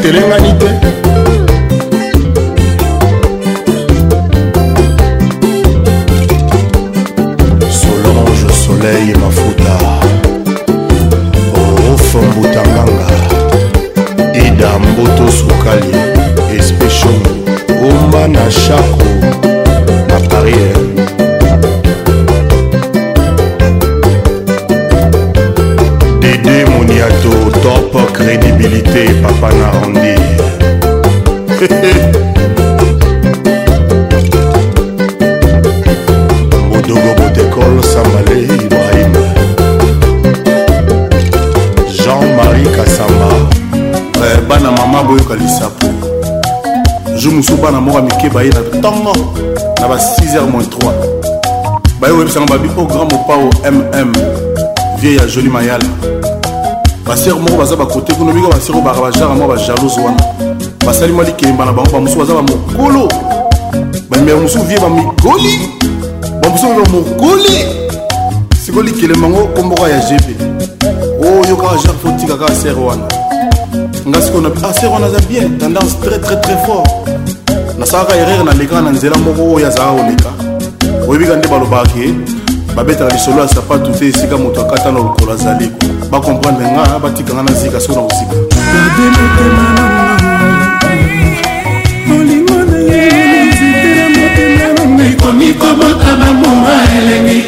[0.00, 0.87] telemanite,
[48.00, 49.12] bamike baye na ntongo
[49.80, 50.92] na ba 6h 3
[52.00, 54.12] baye koyebisanga babi o grand mopao mm
[55.00, 55.84] vie ya joli mayala
[57.06, 60.22] basere moko baza bakote kuna bika basere oyo baka bajara mwa bajalouse wana
[60.86, 63.08] basali mwa likelemba na bango bamosusu baza bamokolo
[64.10, 65.68] bamema mosusu vie bamigoli
[66.42, 67.66] bamosusu bamokoli
[68.66, 70.42] sikoyo likelemba ngo komboko ya gb
[71.24, 73.02] oyo oh, kaka jare fotika kaka sere wana
[74.08, 77.07] nga sikoyo na ah sere wana aza bien tendance très très très fort
[77.78, 82.06] nasalaka erreur nalekaka na nzela moko oyo azalaka koleka oyebika nde balobaka ye
[82.76, 85.66] babetaka lisolo ya sapatu te esika moto akata na lokolo azali
[86.10, 88.36] bakomprendre nga batikanga na zika soki na kosika
[95.08, 97.44] ekomi kobota bamoma elengi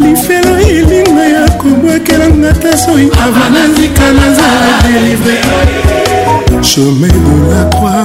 [0.00, 6.05] lifelo elinga ya kobwakelanga ta soi ava na nzika nazala delivre
[6.70, 8.04] chemin de la croix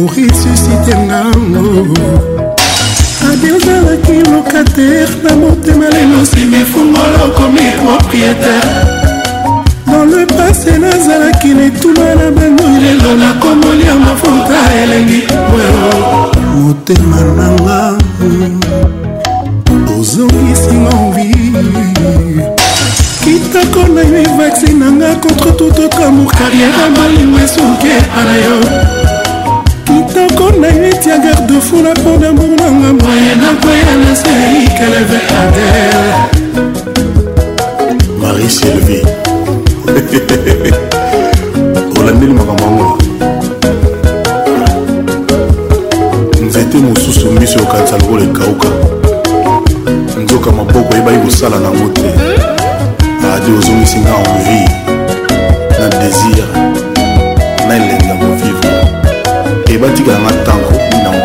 [0.00, 1.64] oresusitengango
[3.30, 8.72] ade ozalaki locataire na motema lelo simifungoloko mipropriétaire
[9.92, 15.20] dans le passé nazalaki letuma na bango lelo nakomoli ya mafuta elengi
[16.60, 17.82] motema nanga
[20.00, 21.01] ozongisingo
[23.58, 28.56] atako na yo evaccine nanga contre tout autre amour carrière malingo esuke ana yo
[29.84, 36.00] kitoko na yo etia garde fou na mpo damour nanga moye nakoya na seikeleve adel
[38.22, 39.02] marie sylvie
[42.00, 42.98] olandeli makambo yango
[46.46, 48.68] nzete mosusu miso yokanisa lokola ekauka
[50.24, 52.61] nzoka maboko eyebaki kosala nango te
[53.32, 54.68] radio ozongisi nga envie
[55.80, 56.44] na désir
[57.68, 58.72] na elengi ya kovivre
[59.74, 61.22] ebatikala nga ntango minango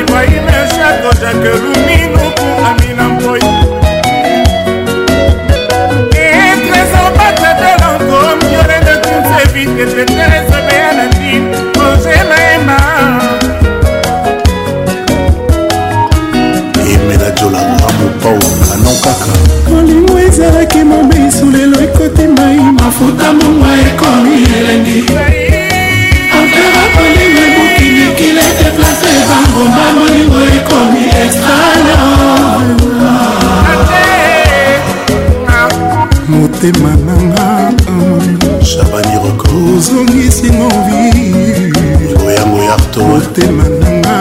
[0.00, 3.40] ibrahim chako jake luminuku amina mboi
[6.24, 10.13] etrésor batedelanko miore de kunse vitete
[20.74, 24.98] soki mobesu lelo ekotimai mafuta mongwa ekomi elengi
[26.32, 31.98] ankara olingo ebuki mikili deplace bangomba molingo ekomi extrana
[36.28, 37.46] motema nanga
[38.64, 44.16] shabani rokozongisi ngoviyangoyarto motema nanga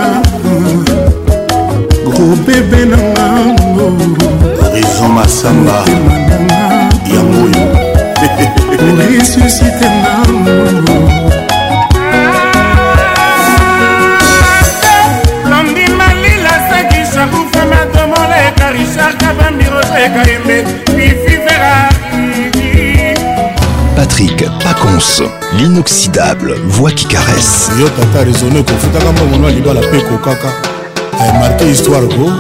[2.05, 3.27] gro bebe nanga
[4.59, 6.22] horizon masamba motema
[9.10, 10.18] resuscite na
[15.49, 20.64] nandima lila sakisa kufema tomola eka richard kabambi rosa eka embe
[20.95, 21.89] bifivera
[23.95, 25.23] Patrick Pacons,
[25.53, 27.69] l'inoxydable voix qui caresse.
[27.80, 30.47] Yo tata raisonné kofutaka mbongo na libala mpe kokaka
[31.39, 32.31] marke histoire go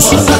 [0.00, 0.32] mosusu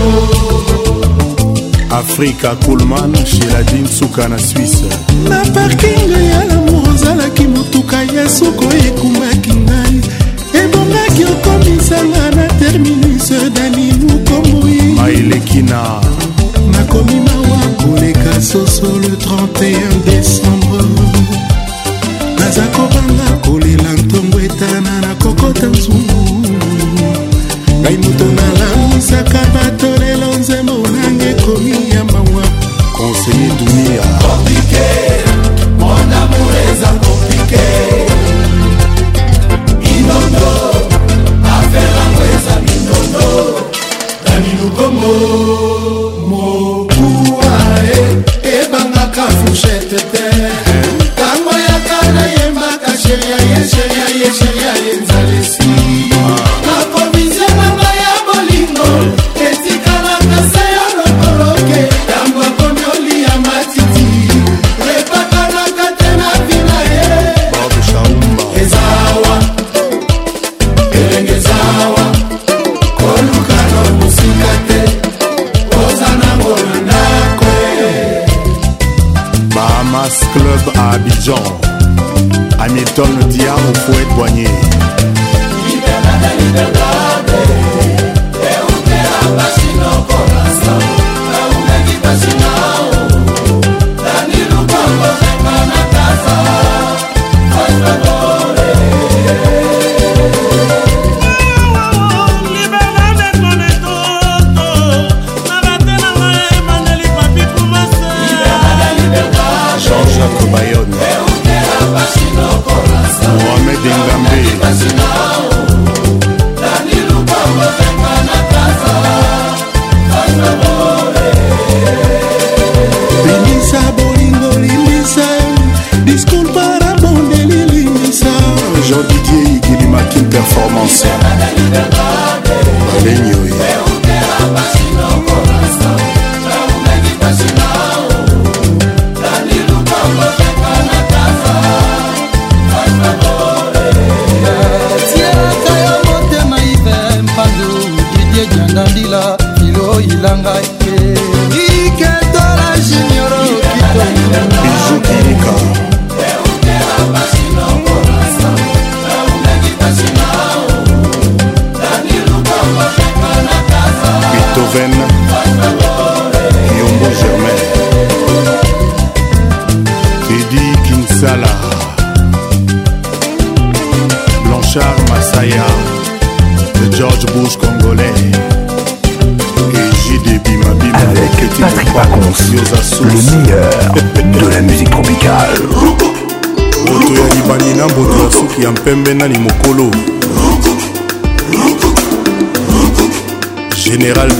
[1.94, 4.88] afrika kulman sheladin suka na swisse
[5.28, 9.31] na parkinge ya lamour ozalaki motuka ya suko ekuma
[18.60, 19.91] sur le 31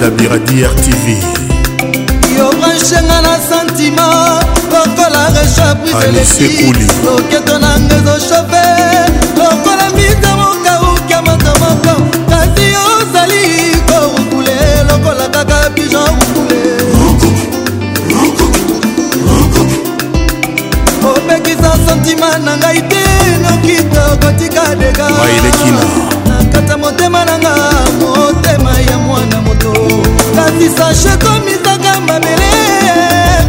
[0.02, 1.06] la miradi rtv
[2.36, 4.06] yobranchenga na santima
[4.72, 8.64] lokola rechapriselebi loketo na nga ezoshofe
[9.38, 11.94] lokola mita mokauka moto moko
[12.30, 13.42] kasi ozali
[13.88, 14.56] korukule
[14.88, 16.16] lokola kaka pijon
[18.18, 18.54] rukule
[21.14, 23.04] opekisa santima na ngai te
[23.44, 25.06] noki tokotika dega
[26.28, 27.91] nakata motema na ngai
[30.52, 32.52] okotisa shekomitaka mabele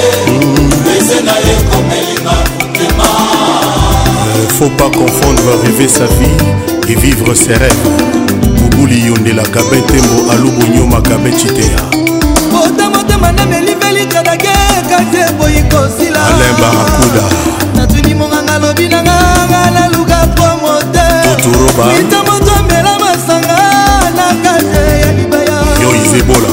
[0.85, 3.09] Baiser na ye comme elinga motema
[4.57, 7.85] Faut pas confondre rêver sa vie et vivre ses rêves
[8.61, 11.83] bobuli yondela kabe ntembo alubonyoma kabe citeya
[12.51, 14.55] motamotema namelibelitanake
[14.89, 17.25] kate boyi kosila alain barakuda
[17.75, 19.17] natuni monganga lobi nanga
[19.49, 22.98] nga naluka po mote totoroba ita moto ambela
[26.09, 26.51] moïse ebola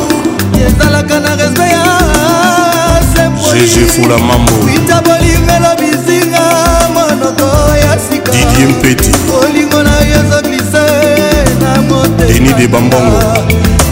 [0.66, 6.44] ezalaka na respet ya jésus fula mambo itabolivelo bisinga
[6.92, 7.46] monoko
[7.76, 9.12] ya sika didie mpeti
[9.44, 10.84] olingo na yozoglise
[11.60, 13.18] na moteni de bambongo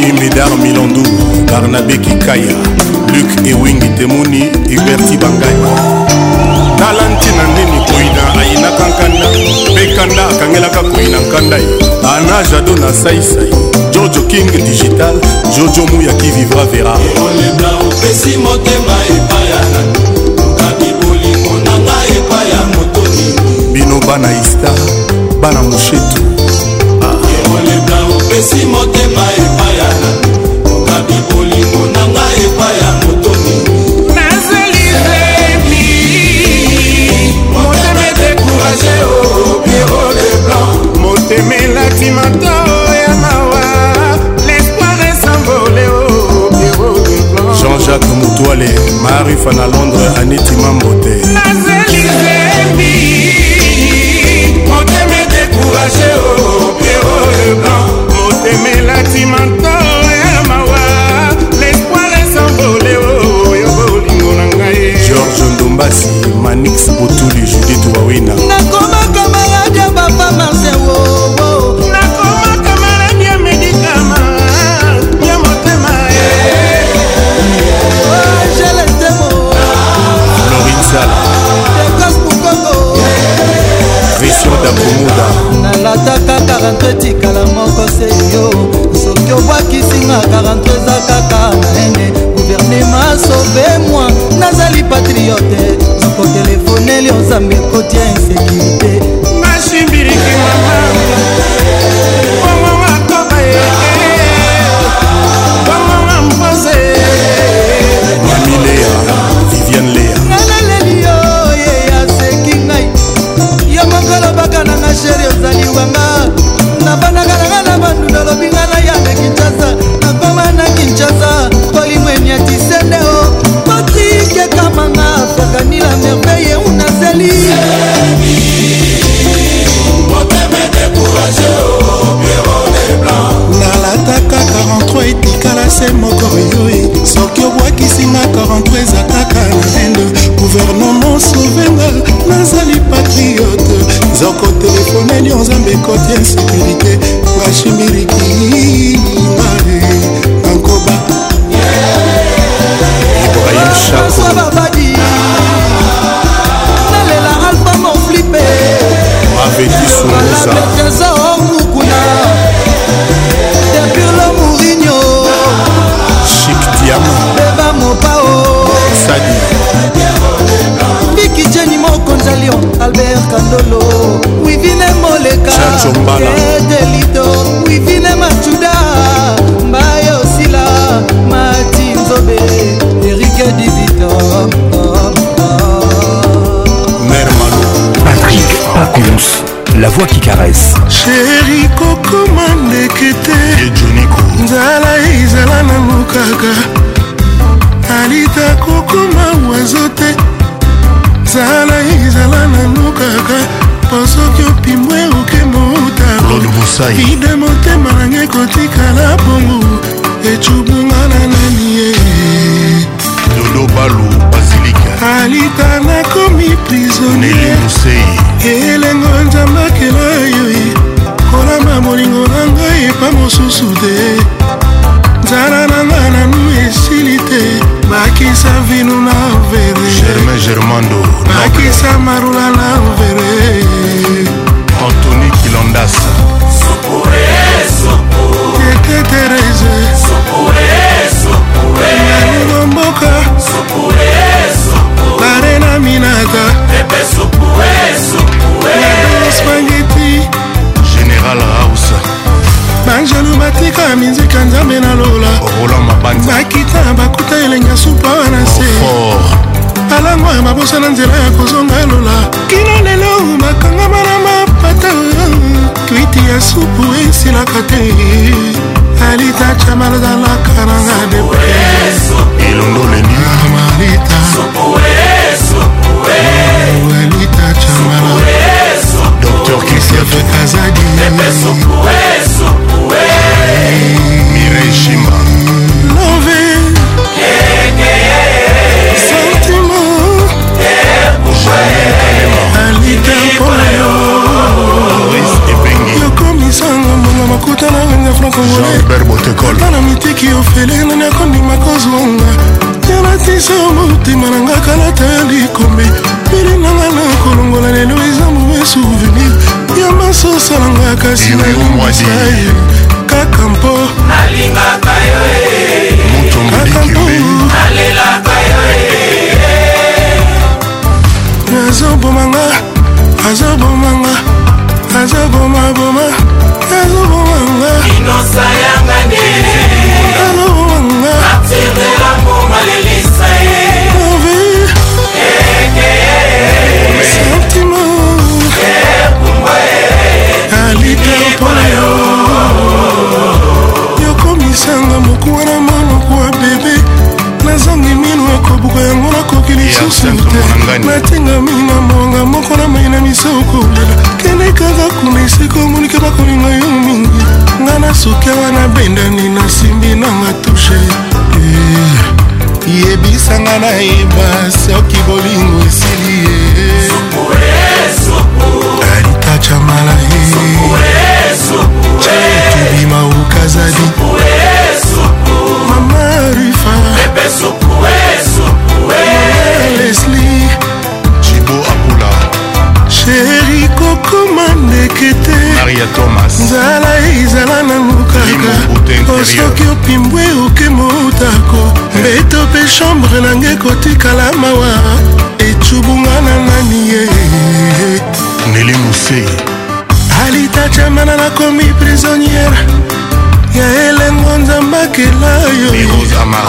[0.00, 1.02] moni médar milandou
[1.50, 2.56] barnabe kikaya
[3.12, 4.40] luk ewingi temoni
[4.72, 5.58] huberti bangai
[6.78, 9.28] tala ntina ndeni koina ayinaka nkanda
[9.72, 11.74] mpe kanda akangelaka koina nkanda ye
[12.14, 13.50] ana jado na saisai
[13.94, 15.14] jojo king digital
[15.56, 16.94] jojo muyaki vivra vera
[17.24, 19.62] olebla opesi motema epaya
[20.44, 23.26] okabi bolingo na nga epaya motoni
[23.72, 24.72] bino bana ista
[25.40, 26.22] bana moshetu
[27.54, 29.69] olebla opesi motema epaya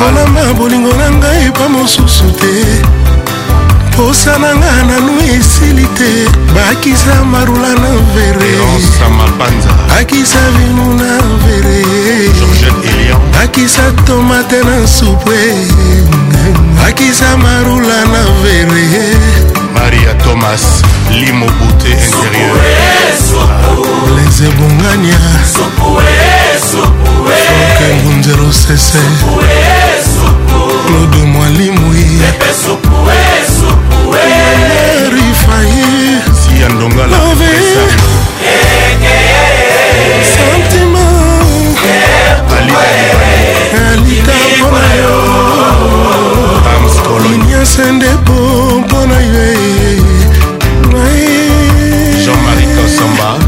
[0.01, 2.55] kolamba bolingo na ngai pa mosusu te
[3.95, 6.11] posa na nga nanu esili te
[6.55, 8.51] bakisa marula na vere
[9.89, 11.13] bakisa vinu na
[11.45, 11.77] vere
[13.33, 15.39] bakisa tomate na supe
[16.81, 18.87] bakisa marula na vere
[19.73, 20.63] maria thomas
[21.17, 22.57] limobute intérieur
[24.17, 25.21] les ebongania
[27.79, 28.99] kangumzero sese
[30.85, 32.05] claude mwalimui
[35.11, 36.21] rifai
[40.33, 41.05] santima
[42.57, 45.21] alika mpona yo
[47.35, 48.31] inyase ndepo
[48.85, 49.55] mpona ye
[52.25, 53.39] jean-marie kosamba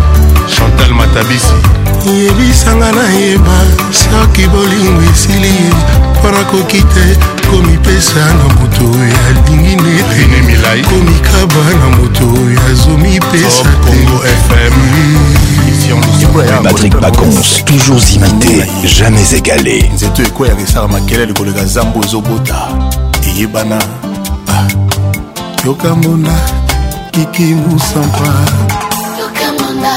[0.56, 3.60] chantal matabisi yebisanga nayeba
[3.92, 5.72] soki bolingo esili ye
[6.12, 7.18] mpo nakoki te
[7.50, 13.70] komipesa na moto oyo alingi nete komikaba na moto oyo azomipesa
[16.48, 18.66] tepatrik pacons toujours imité
[18.98, 22.58] jamais égalé nzeto ekweyaka esala makelele koleka zambo ezobota
[23.28, 23.80] eyebana
[24.48, 24.68] ah.
[25.66, 26.34] yokamona
[27.12, 28.28] kiki musampa
[29.20, 29.94] yokamona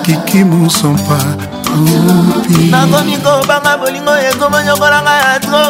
[0.07, 1.19] kiki mosompa
[2.73, 5.63] nakomi kobanga bolingo ekoma nyokolanga ya tro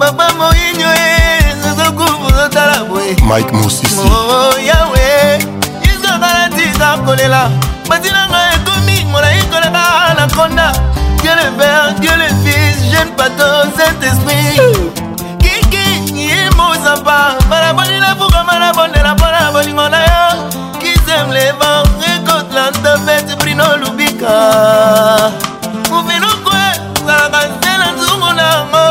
[0.00, 7.50] papa moinyo e eh, zozokufu zotala boye mike mosisiyawe oh, izokala tika kolela
[7.88, 10.68] matinanga ekomi molai koleka na konda
[11.22, 13.46] dieu le père dieu le fils jeune pato
[13.76, 15.03] saint esprit
[17.66, 20.30] naboni nafukama nabondela mpona bolingo na yo
[20.80, 24.34] kisem levan ekotlanda pete brino lubika
[25.90, 28.82] movinuku ezalaka nzela nzungu nango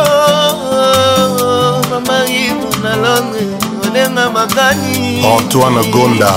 [1.89, 3.45] mamaribu na londre
[3.87, 6.31] olenga makani antoine gonda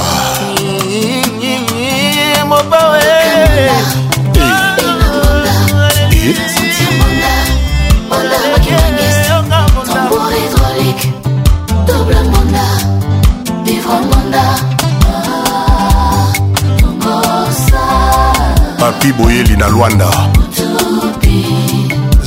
[2.51, 3.05] mopawe
[18.99, 20.07] papi boyeli na lwanda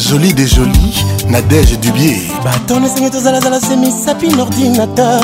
[0.10, 5.22] joli de joli nadege dubie baton esengi tozalazala se misapi na ordinateur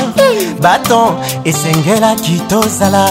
[0.60, 1.14] baton
[1.44, 3.06] esengelaki tozala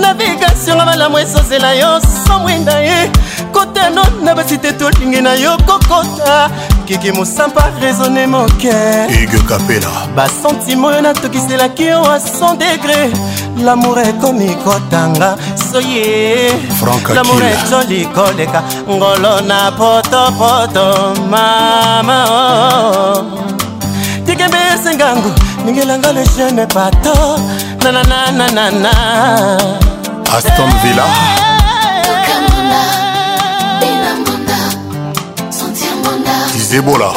[0.00, 3.10] navigation nga malamu esozela yo somwenda ye
[3.52, 6.50] kotano na basite tolingi na yo kokota
[6.86, 8.72] kiki mosampa raisonne moke
[9.22, 13.10] ige kapela basentima oyo natokiselaki yo a 100 degre
[13.64, 15.36] lamour ekomi kotanga
[15.74, 16.48] nyonso ye
[17.14, 23.24] lamour ezolikoleka ngolo na potopoto mama oh.
[24.26, 25.30] tikembe esengango
[25.64, 27.14] ningelanga le jeune pato
[27.82, 28.92] nananananana
[30.34, 31.06] aston villa
[36.68, 37.10] zebola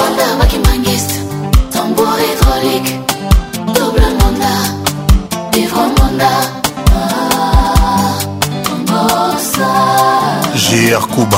[1.71, 3.06] Tambour hydraulique
[10.77, 11.37] pierre kuba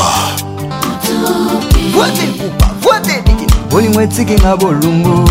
[3.71, 5.25] bolingo etikinga bolumbu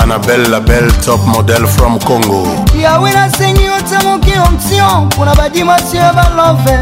[0.00, 2.46] anabel ah, label top model from congo
[2.82, 6.78] yawe nasengi otya mokio mpsion mpona badimasio ya balove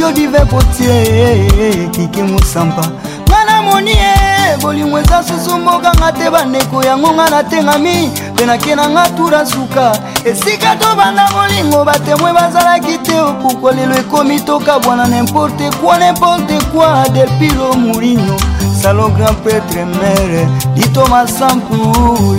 [0.00, 2.88] yo dive potie kiki mosampa
[3.28, 9.46] nga namoni e bolingo eza susu mbokanga te bandeko yango nga natengami mpe nakendanga tura
[9.46, 17.08] suka esika tobanda bolingo batemwe bazalaki video pourquoi lelo ekomi tokabwana nimporte kwa nimporte kwa
[17.08, 18.36] delpiro murino
[18.82, 21.76] salon grand prêtre mere dito masampu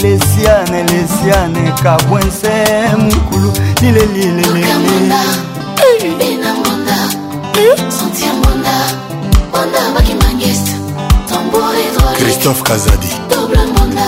[0.02, 2.52] lesiane lesiane kabwense
[2.98, 4.66] mukulu lilelilelele
[12.18, 14.02] Christophe Kazadi Double Monda,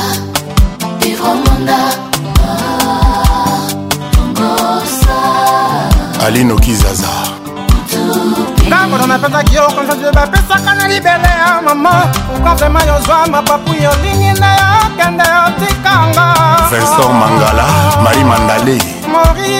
[0.99, 2.06] Vivre Monda
[6.27, 7.07] alinokizaza
[8.67, 11.91] ntango namepesaki yo konsoe bapesaka na libele ya mama
[12.27, 16.33] pourkua vrema yozwa mapapu yolingi na yokende yotikanga
[16.71, 17.65] vincent mangala
[18.03, 18.77] mari mandale
[19.07, 19.55] mori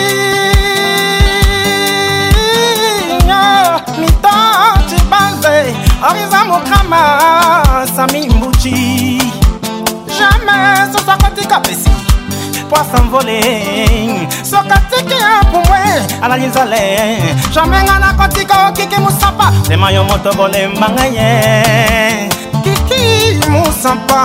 [3.99, 5.75] mitan cibanze
[6.09, 9.21] oriza mokrama sami mbuci
[10.19, 11.91] jamais sosa kotika pesi
[12.69, 13.41] poisanvole
[14.49, 15.46] soka tiki ya
[16.21, 16.97] analizale
[17.55, 22.29] jamai ngai nakotika okiki musapa nsema yo moto bolemba ngai ye
[22.63, 24.23] kiki musapa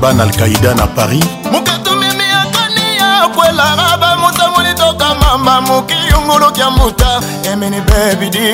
[0.00, 7.20] bana alkaida na paris mokatumimi akoni ya kwelara bamuta molitoka mamba mokiyunguluki ya muta
[7.52, 8.48] emini bebidi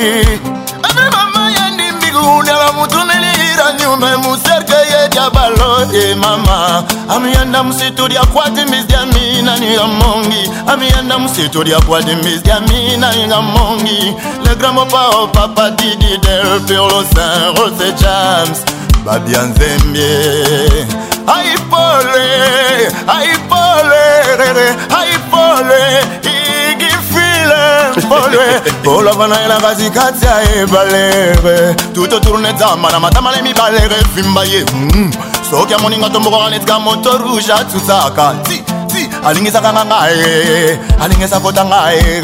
[0.82, 4.79] abe mama ya ndimbikunela mutunelira nyumba muserke
[5.20, 12.48] ya balo e mama ameenda msituni akwate mizi ya mina ningamongi ameenda msituni akwate mizi
[12.48, 14.14] ya mina ningamongi
[14.44, 18.62] le grand papa papa didi del piolo saint rose james
[19.04, 20.86] babia nzembie
[21.26, 26.99] aipole aipole rere aipole igi
[27.40, 33.96] mobile bolwe kolova na ye na katikati ya ebalere tuto tourne zamba na matamala mibalere
[34.14, 35.12] vimba ye hmm.
[35.50, 42.20] soki amoninga tombokaka netika moto rouge atusaka ti ti alingisaka nga ngae alingisa kota ngae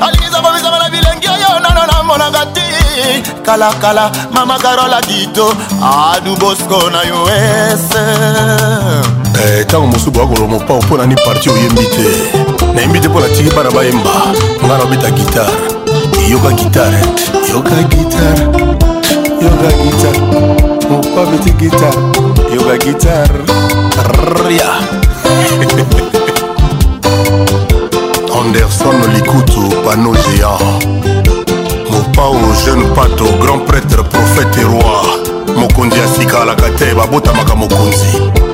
[0.00, 2.64] alingisa kobisaka na bilengi oyo nano namonaka ti
[3.44, 5.54] kalakala mama karola dito
[6.12, 8.04] adu bosco na yo ese
[9.48, 14.10] eh, ntango mosubu akolomopao mpo nani parti oyembi te nayembi te mpo natiki bana bayemba
[14.64, 15.52] nga naobeta gitare
[16.30, 16.98] yoka gitare
[17.52, 18.42] yoka gitare
[19.42, 20.18] yoka gitare
[20.88, 22.00] pourquoi beti gitare
[22.52, 23.38] yoka gitare
[24.46, 24.70] ria
[28.40, 30.62] anderson likutu pano géant
[31.90, 35.22] mopao jeune pato grand prêtre prophète roi
[35.56, 38.53] mokonzi ya sika alaka te babotamaka mokonzi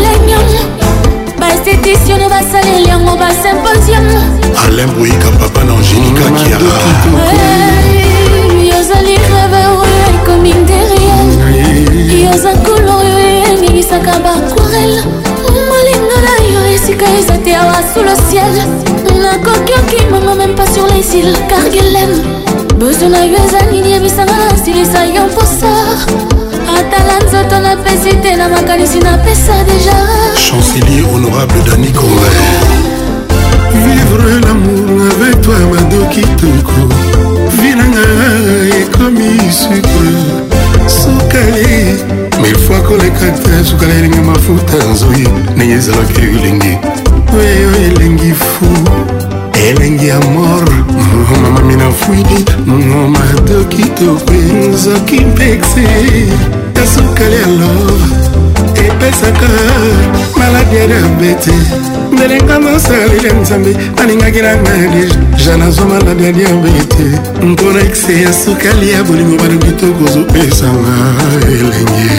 [2.41, 4.05] basaleli yango basymposium
[4.65, 6.73] alain boyika papa na angélika kiara
[8.69, 11.17] yozali reve oyo ekomi nderie
[12.23, 13.17] yoza kulo oyo
[13.51, 14.93] eningisaka baquarel
[15.69, 18.55] molinga na yo esika eza te awa sous le ciel
[19.23, 22.11] nakoki okimama même pas sur les îles cargelen
[22.79, 25.70] besoin na yo eza nini ebisanga nasilisa yo mposa
[26.91, 29.97] tala nzoto napesi te na makanisi napesa deja
[30.47, 32.39] chancelier honorable dani conver
[33.83, 36.81] vivre lamour avec toi madokitoko
[37.59, 38.07] vinanga
[38.81, 40.13] ekomi sucre
[40.87, 41.95] sukali
[42.41, 46.73] mefoi koleka te sukali elingi mafuta nzoi ndenge ezalaki elingi
[47.37, 48.67] oyo elengi fu
[49.69, 50.65] elengi amor
[51.41, 52.37] mamami nafwini
[53.15, 54.35] madoki tokwe
[54.73, 55.87] nzoki mpekse
[56.81, 58.03] ata sukali ya love
[58.75, 59.49] epesaka
[60.37, 61.51] maladi ya diabete
[62.13, 67.05] ndelenga mosalile nzambe alingaki na ngai deja nazwa maladi ya diabete
[67.45, 70.93] mpona ekse ya sukali ya bolingo balingi to kozopesanga
[71.47, 72.09] elenge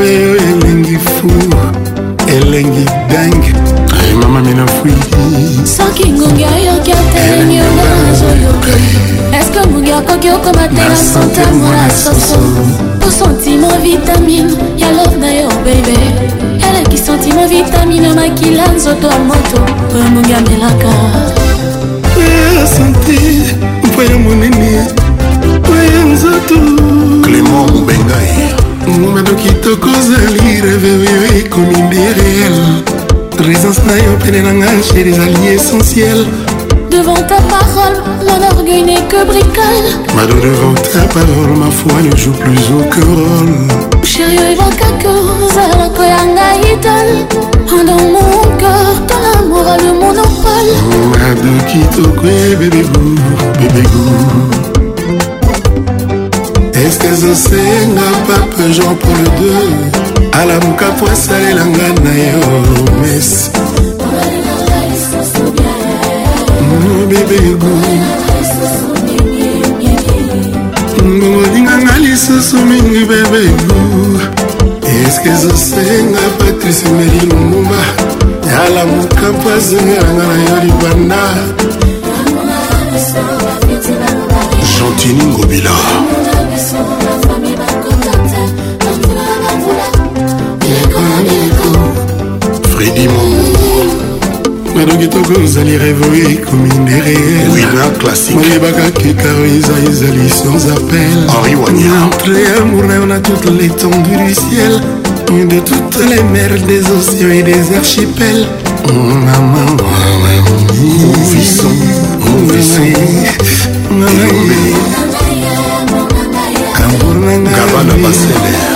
[0.00, 1.30] oyo elengi fu
[2.38, 3.54] elengi dange
[4.20, 5.22] na mami na fruiti
[5.66, 8.72] soki ngongi ayoki atelemi yongo nazoyoka
[9.38, 12.38] eske ngongi akoki okoma te na santamo na soso
[13.00, 15.96] po sentimo vitamine ya love na yo bebe
[16.68, 19.58] eleki sentimo vitamine ya makila nzoto ya moto
[19.94, 20.92] oyo ngongi amelaka
[22.18, 23.16] oya sante
[23.84, 24.70] mpo ya monene
[25.72, 26.56] oya nzoto
[27.22, 28.52] clément mobengai
[29.02, 32.84] momedo kitoko ozali revewe ekomi nde réel
[33.42, 36.26] présence na yo pene na ngai les alliés essentiels.
[36.90, 37.96] devant ta parole
[38.26, 43.06] mon orgueil n'est que bricole mado devant ta parole ma foi ne joue plus aucun
[43.18, 43.54] rôle
[44.12, 44.54] chéri
[45.02, 45.08] que
[45.44, 47.08] ozalaka ya un idol
[47.90, 50.72] dans mon cœur ton amour a le monopole
[51.12, 53.26] mado bébé goût,
[53.58, 54.38] bébé goût
[56.84, 57.56] Est-ce que ça
[58.06, 59.99] un pape, Jean-Paul II
[60.42, 62.44] alamuka po asalela nga na yo
[63.00, 63.50] mesi
[67.10, 67.72] bebego
[71.18, 73.76] ngolinganga lisusu mingi bebego
[75.04, 77.80] eske ezosenga patrice meri lumumba
[78.52, 81.24] yalamuka po azengelanga na yo libanda
[84.80, 85.76] gentini ngobila
[92.74, 93.60] fredi mongo
[94.74, 101.10] madokitoko ozali revo ekomi ndereelmayebaka ke karoiza ezali sans appel
[102.02, 104.72] entré amoureux na toute l'étendue du ciel
[105.52, 108.46] de toutes les mers des océans et des archipels
[109.26, 110.56] maman mon
[111.22, 111.72] visson
[112.24, 112.84] mon visson
[116.82, 118.69] amour nanga gabana basele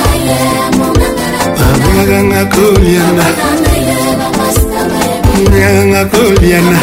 [1.97, 3.25] nakanga koliana
[5.53, 6.79] nakanga koliana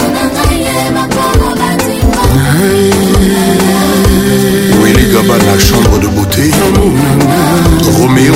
[4.84, 6.52] Willy Gaba la chambre de beauté
[8.00, 8.34] Roméo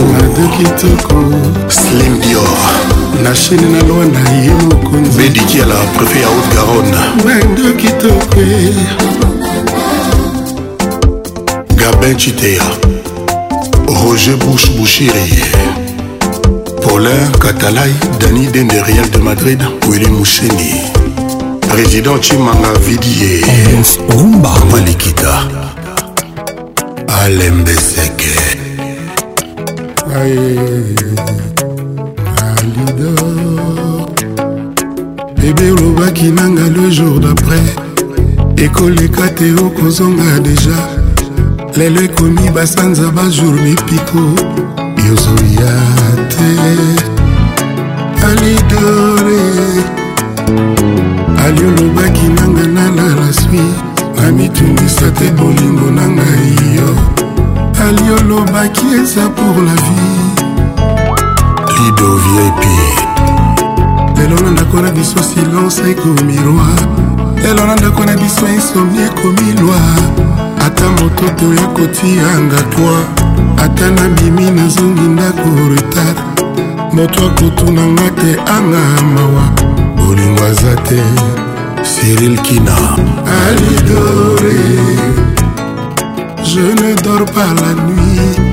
[1.70, 2.66] Slim Dior
[3.24, 8.40] na chaîne na loi na ye mokonzi bedikiala préfet ya haute garonne bando kitoko
[11.76, 12.64] gabin chiteya
[13.88, 15.46] roger bush bushiri
[16.96, 17.92] Roller Katalai,
[18.22, 20.80] Dani Dende Real de Madrid, Willy Moucheni.
[21.68, 23.42] Président Chimanga Vidie.
[24.12, 24.54] Rumba.
[24.72, 25.34] Malikita.
[27.22, 28.38] Alembeseke.
[30.16, 31.34] Alidor.
[35.36, 37.66] Bébé olobaki nanga le jour d'après.
[38.58, 40.78] ekoleka te okozonga deja
[41.76, 44.24] lelo ekomi basanza bajour mipiko
[45.08, 45.72] yozoya
[46.34, 46.52] te
[48.28, 49.46] alidore
[51.46, 53.66] aliolobaki nanga nana laswi
[54.28, 56.90] amitungisa te bolingo na ngai yo
[57.88, 60.24] aliolobaki eza pour la vie
[61.76, 62.64] lido vip
[64.18, 66.82] lelo na ndako na biso silence ekomi roi
[67.44, 69.82] lelo na ndako na biso insomni ekomi lwa
[70.66, 76.18] ata moto toya kotianga toi ata nabimi nazongi ndako retard
[76.94, 78.84] moto akotunanga te anga
[79.16, 79.46] mawa
[79.96, 81.02] bolingo aza te
[81.88, 82.76] cyril kina
[83.46, 84.58] alidore
[86.50, 88.50] je ne dors pas la nuit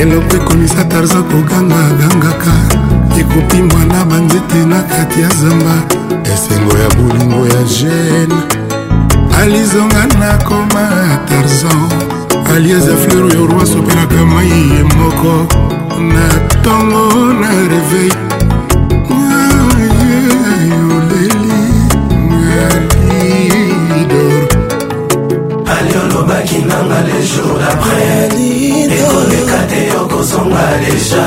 [0.00, 2.52] eloko ekomisa tarza kogangagangaka
[3.20, 5.76] ekopimbwa na banzete na kati ya zamba
[6.34, 8.38] esengo ya bolingo ya gene
[9.40, 10.84] alizonga nakoma
[11.28, 12.17] tarzan
[12.54, 15.32] alieze fleur ya roi sopelaka mai ye moko
[16.12, 18.16] na ntongo na reveil
[25.98, 28.28] olobaki nanga le jour après
[28.84, 31.24] ekoleka te yokozonga deja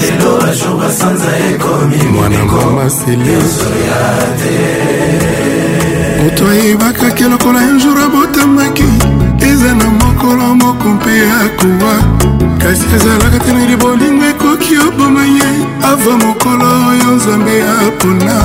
[0.00, 4.04] lelo bajour basanza ekomi monekoyoso ya
[4.40, 4.56] te
[6.22, 8.88] moto ayebakaki lokola ya jour abotamaki
[10.18, 11.10] mokolo moko mpe
[11.44, 11.94] akowa
[12.58, 15.48] kasi ezalaka te nali bolingo ekoki oboma ye
[15.90, 17.54] ava mokolo oyo nzambe
[17.86, 18.36] apona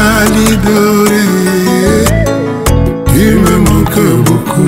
[0.00, 1.24] alidore
[3.16, 4.62] ime moke boku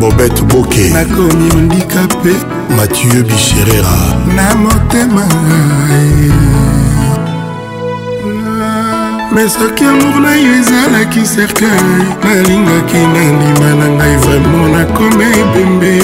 [0.00, 2.32] bobet boke nakomi ondika mpe
[2.76, 3.96] mathieu bisherera
[4.36, 6.77] na motema ngai
[9.38, 11.86] me soki amour na yo ezalaki cercueil
[12.24, 15.94] nalingaki nandima na ngai vraimen nakomi ebembe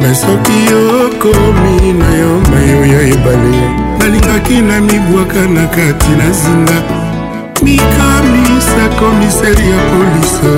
[0.00, 0.58] me soki
[1.00, 3.60] okomi na yo mayo ya ebale
[3.98, 6.78] nalingaki na mibwaka na kati na zinga
[7.64, 10.52] mikamisa komiseri ya polise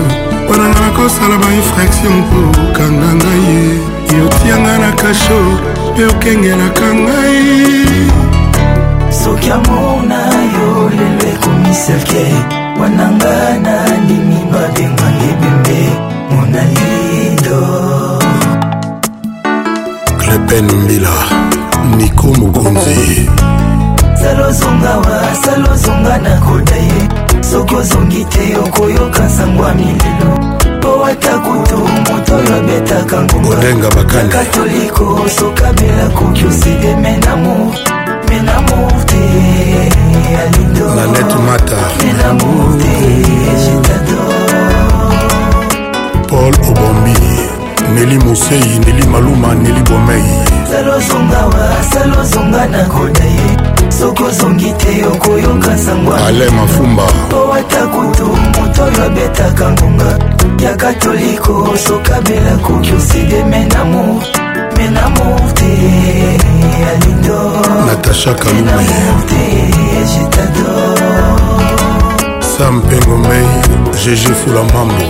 [0.44, 3.54] mpona nga nakosala bainfraction mpo okanga ngai
[4.18, 5.40] yotianga na kasho
[5.94, 7.48] mpe okengelaka ngai
[9.28, 10.20] soki amour na
[10.56, 12.24] yo lelo ekomiselke
[12.80, 13.74] wananga na
[14.06, 15.80] nini babenga ebembe
[16.30, 17.60] monalido
[20.18, 21.12] klepen mbila
[21.96, 23.08] niko mokonzi
[24.22, 27.00] salozongawa salozonga na koda ye
[27.50, 30.30] soki ozongi te okoyoka nsango ya milelo
[30.80, 35.06] mpo ata kutu moto oyo abetaka ngongakatoliko
[35.38, 37.72] sokabela koki oside menamour
[38.28, 38.98] menamour
[40.96, 41.76] nanette mata
[46.28, 47.14] paul obombi
[47.94, 50.22] neli mosei neli maluma neli bomei
[53.90, 60.10] sokozongi te okoyoka sangwale mafumba po ata kutu moto oyo abetaka ngonga
[60.62, 64.37] ya katoliko sokabela koki osideme namour
[64.78, 65.70] mpe namour te
[66.88, 67.38] alido
[67.86, 68.86] natasha kalume
[70.10, 71.14] je t'adore
[72.56, 73.48] sam mpengo mei
[74.02, 75.04] gg fula mambo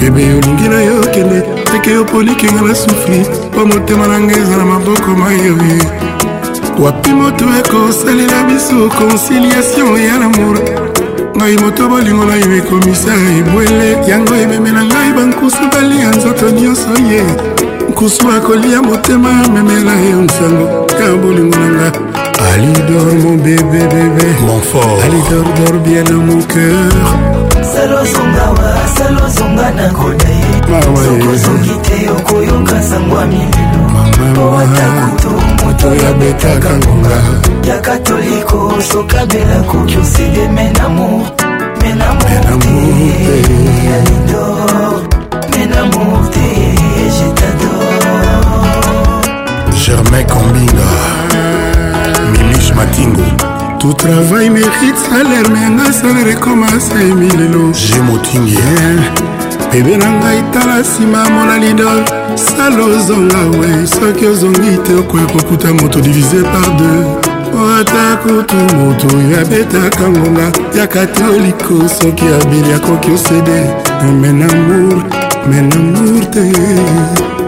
[0.00, 1.40] bebe olingi na yo kende
[1.72, 3.20] peke yo polikinga na sufri
[3.52, 5.78] mpo motema na ngai eza na maboko mayoye
[6.78, 10.56] wapi moto ekosalela biso conciliation ya lamour
[11.36, 16.90] ngai moto bolingo na yo ekomisa ebwele yango ememe na ngai bankusu balia nzoto nyonso
[17.10, 17.55] ye yeah.
[17.96, 20.66] nkusuma kolia motema memela yo nsango
[21.02, 21.90] ya bolingo na nga
[22.52, 27.04] alidor mon bébé bébé mon fort alidor dor bien dans mon cœur
[27.72, 33.80] selozongawa selozonga na koda ye sokozongi te okoyoka sango ya mililo
[34.36, 35.28] po atakuto
[35.64, 37.18] moto yabetaka ngonga
[37.68, 38.58] ya katoliko
[38.90, 41.08] sokabela koki oside menamo
[41.80, 42.36] menamo te
[43.24, 45.00] alidor
[45.52, 46.46] menamo te
[47.18, 47.45] jeta
[49.86, 50.88] germain kambinga
[52.32, 53.24] mimis matingo
[53.78, 58.58] tout travail mérite salaire me yanga salaire ekomasa emilelo je motingi
[59.72, 61.86] bebe na ngai tala nsima mona lido
[62.34, 67.06] sala ozonga we soki ozongi te okoya kokuta moto divise par deux
[67.78, 70.46] ata kutu moto oyo abetaka ngonga
[70.78, 73.60] ya katoliko soki abeli akoki osede
[74.20, 74.96] menamour
[75.50, 76.42] menamour te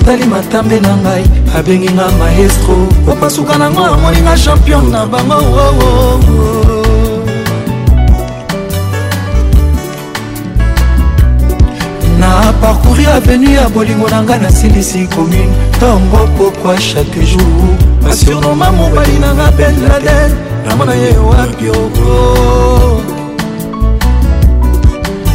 [0.00, 1.24] atali matambe na ngai
[1.58, 2.74] abengi nga maestro
[3.12, 5.90] opasuka nango amoni nga champion na bango oo
[12.20, 17.66] na parcouri avenu ya bolingo na ngai nasilisi commune ntongo pokwa chaque jour
[18.02, 20.30] basurnoma mobali na nga ben laden
[20.66, 21.76] namona ye wapio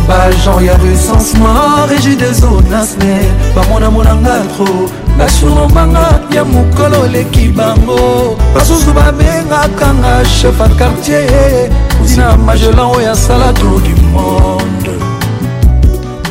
[0.07, 3.21] bagenre ya resens noir egide zonasne
[3.55, 11.69] bamonamonanga tro nasonomanga ya mokolo oleki bango basusu babengaka nga chef a quartier
[12.07, 14.93] tina magelan oyo asala tour du monde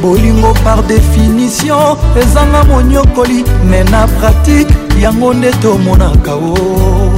[0.03, 7.11] bolingo par définition ezanga monyokoli me na pratike yango nde tomonaka o oh.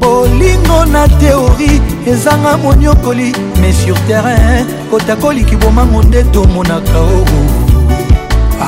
[0.00, 3.32] bolingo na teori ezanga monyokoli
[3.68, 7.24] mais sur terrain kotakoli kibomango nde tomonaka oo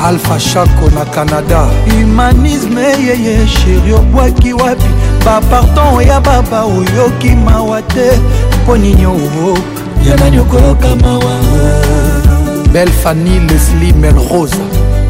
[0.06, 4.90] alpha shako na canada humanisme yeye sheri obwaki wapi
[5.24, 8.10] baparton ya baba oyoki mawa te
[8.62, 9.54] mpo nini oo
[10.08, 11.34] ya nani okoyoka mawa
[12.72, 14.56] belle fanny lesli melrose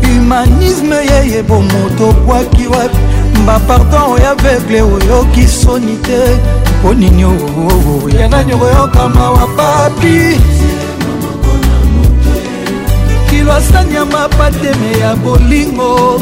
[0.03, 2.97] humanisme yeye bomoto obwaki wapi
[3.47, 6.21] baparton oyo aveugle oyoki soni te
[6.83, 10.41] po nini oo yana nyoko yokama wa papi
[13.31, 16.21] kilo asani ya mapateme ya bolingo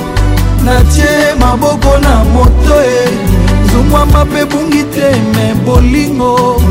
[0.64, 3.10] natie maboko na moto e eh.
[3.72, 6.62] zumwamba mpe bungi te me bolingo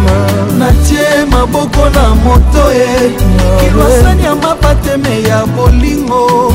[0.60, 3.12] natie maboko na moto e eh.
[3.60, 6.54] kilwasani ya mapateme ya bolingo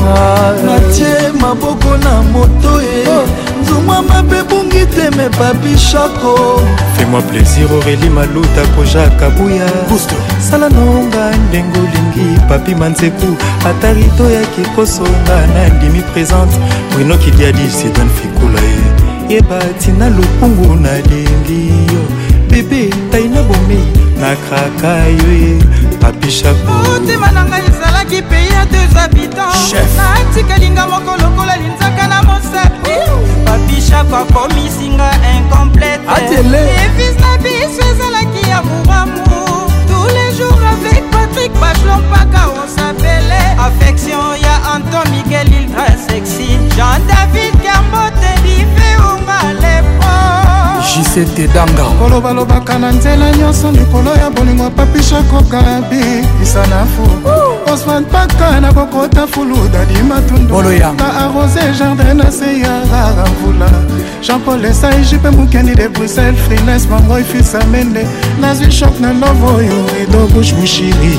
[0.65, 3.27] natie maboko na moto e eh.
[3.61, 6.33] nzumwamba mpe bungi te me babishako
[6.95, 9.67] fais-moi plaisir aurélie maluta koja kabuya
[10.49, 13.27] sala nonga ndenge olingi papi manzeku
[13.69, 16.55] atari toyaki kosonga na ndimi présente
[16.93, 19.31] bwinokidiadi sedan fikula ye eh.
[19.31, 21.61] yeba ntina lokungu nalingi
[21.93, 22.01] yo
[22.49, 23.85] bebe tai na bomei
[24.21, 25.63] nakraka yo ye eh.
[26.01, 31.82] papi chapotema na ngai ezalaki pei ya deux habitants natikalinga moko lokola linza
[32.53, 32.95] sapi
[33.45, 36.03] babishako akomisinga incomplete
[36.83, 39.17] efis na biso ezalaki ya mouramu
[39.89, 47.01] tous les jours avec patrik bachelon mpaka osapele affection ya anton miguel ildra sexy jean
[47.07, 48.92] david kambotedife
[50.93, 56.01] jc tedanga kolobalobaka na nzela nyonso likolo ya bolingo papishakokabi
[56.43, 57.03] isa na fu
[57.73, 63.69] osman paka na kokota fulu dadimatundota arose jardin na se ya rara mvula
[64.21, 68.05] jean-paul esai jipe mokendi de bruxelles frines mangoi fisa mende
[68.41, 71.17] nazwi shok na love oyo rido bush mushiri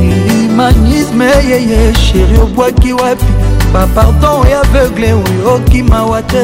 [0.00, 3.41] humanisme yeye sheri obwaki wapi
[3.72, 6.42] bapardon ya aveugle oyo okimawa te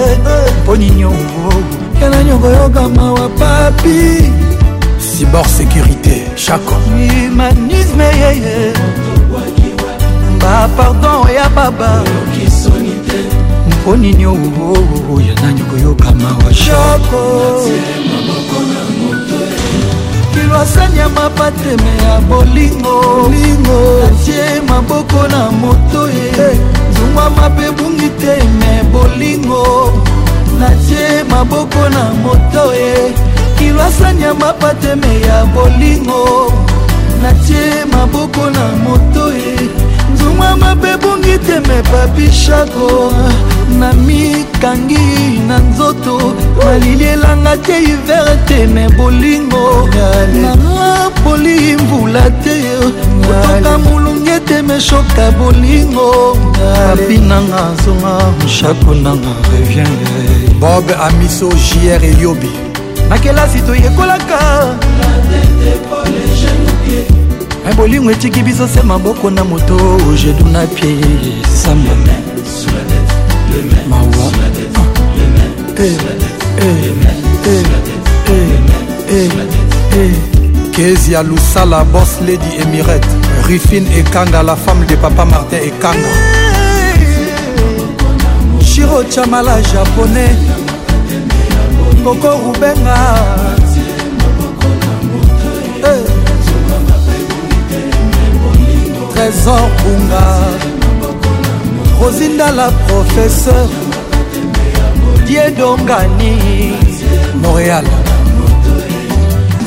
[0.63, 1.53] mponi eh, nyongo
[2.03, 4.33] yana nyongo yokamawa papi
[5.03, 8.73] cibor sécurité chaco humanisme yeye
[10.41, 12.03] bapardon ya baba
[13.69, 14.79] mponi nyongo
[15.29, 17.21] yana nyongo yokamawa shako
[20.35, 23.33] kilwasanya mapateme ya bolingo
[24.09, 26.35] atie maboko na moto ye eh.
[26.53, 26.88] hey.
[26.99, 29.63] tungwa mabe bungi te me bolingo
[30.59, 32.95] natie maboko na moto e
[33.59, 36.53] kilwasanya mapateme ya bolingo
[37.23, 39.55] natie maboko na moto e
[40.15, 42.89] nzungwa mabe bungi te me babishako
[43.79, 46.15] na mikangi na nzoto
[46.59, 49.65] malili elanga te hiver te me bolingo
[50.43, 52.59] napoli mvula te
[53.29, 62.51] kotoka molungi ete meshoka bolingo papi nanga zonga mshako nanga reviende bob amiso jr eliobi
[63.09, 64.75] na kelasi toyekolaka
[67.67, 69.77] me bolingo etiki biso se maboko na moto
[70.09, 70.97] ojedu na pie
[71.63, 71.95] samba
[73.89, 74.33] mawa
[80.77, 83.18] kezi ya lusala bos lady emirete
[83.49, 86.13] Griffin Ekanga, la femme de papa Martin Ekanga.
[88.63, 90.37] Shiro Chamala japonais.
[92.05, 92.97] Coco Rubenga.
[95.83, 96.05] Eh.
[99.15, 100.25] Trésor Bunga.
[101.99, 103.71] Rosinda la professeure.
[105.27, 106.75] Diedongani.
[107.43, 107.85] Montréal.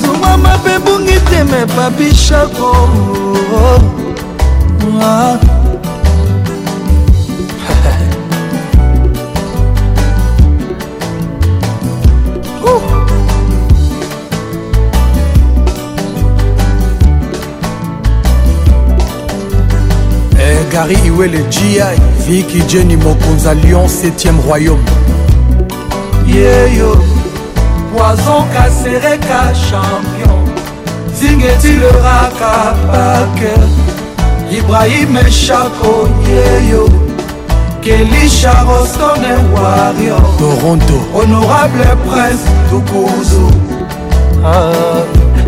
[0.03, 3.20] Zouma Mabebungi Teme Babishako.
[20.37, 21.95] Eh, Gary Iwele G.I.
[22.25, 24.79] Vicky Jenny Mokonza Lyon 7e royaume
[26.25, 26.95] Yeah yo,
[27.93, 30.40] Poison Kasereka champion
[31.21, 32.53] zingetiloraka
[32.91, 33.53] pake
[34.57, 35.93] ibrahim echako
[36.29, 36.85] yeyo
[37.81, 43.51] kelisha rostone wario toronto honorable prince tukuzu
[44.45, 45.03] ah.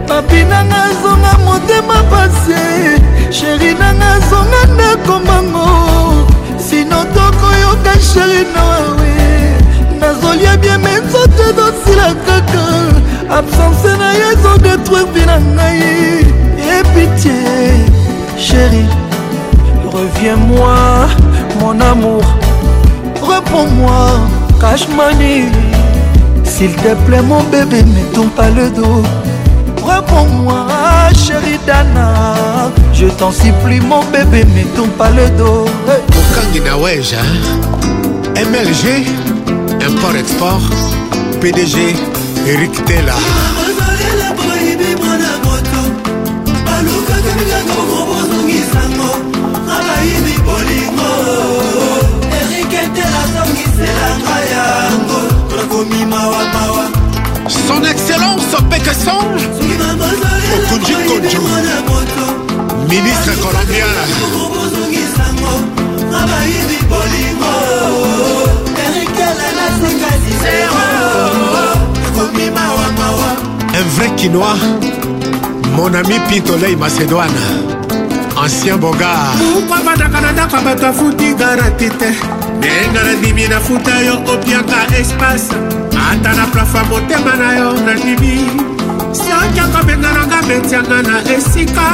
[0.07, 2.63] papi nanga zonga motema pase
[3.31, 5.69] sheri nanga zonga ndakomango
[6.69, 9.13] sino tokoyoka sheri noawe
[9.99, 12.63] nazolia bieme nzoto ezosila kaka
[13.39, 15.83] absence na ye ezodetruire vi na ngai
[16.77, 17.31] epitie
[18.37, 18.85] chéri
[19.93, 21.07] reviens moi
[21.59, 22.23] mon amour
[23.27, 24.05] reprends moi
[24.61, 25.49] cashmani
[26.43, 29.01] s'il te plaît mon bébé ne tourne pas le dos
[29.83, 30.67] reprends-moi
[31.25, 32.13] chéri dana
[32.93, 35.65] je t'en supplie mon bébé ne tourne pas le dos
[36.21, 37.21] okangi na weja
[38.47, 39.07] mlg
[39.89, 40.77] import export
[41.41, 42.12] pdg
[42.45, 43.13] erik tela
[46.65, 49.09] balukaka mikaka bokobozongisango
[49.75, 51.11] abayibi bolingo
[52.39, 55.19] eriketela zongiselanga yango
[55.55, 56.83] nakomimawa-mawa
[57.67, 59.23] son excellence pekeson
[60.55, 61.41] okunji konjo
[62.93, 63.95] ministre colombian
[66.21, 67.55] abayibi bolingo
[68.85, 70.92] erikela nasengasiseo
[73.95, 74.57] vrai quinois,
[75.75, 77.39] mon ami Pitolei Macédoine,
[78.35, 79.11] ancien boga.
[79.57, 82.09] ovandaka na ndako bato afuti garati te
[82.57, 85.53] ndenga nandimi nafuta yo opiaka espace
[86.09, 88.47] ata na plafa motema na yo nandimi
[89.13, 91.85] soki akobenga nanga betianga na esika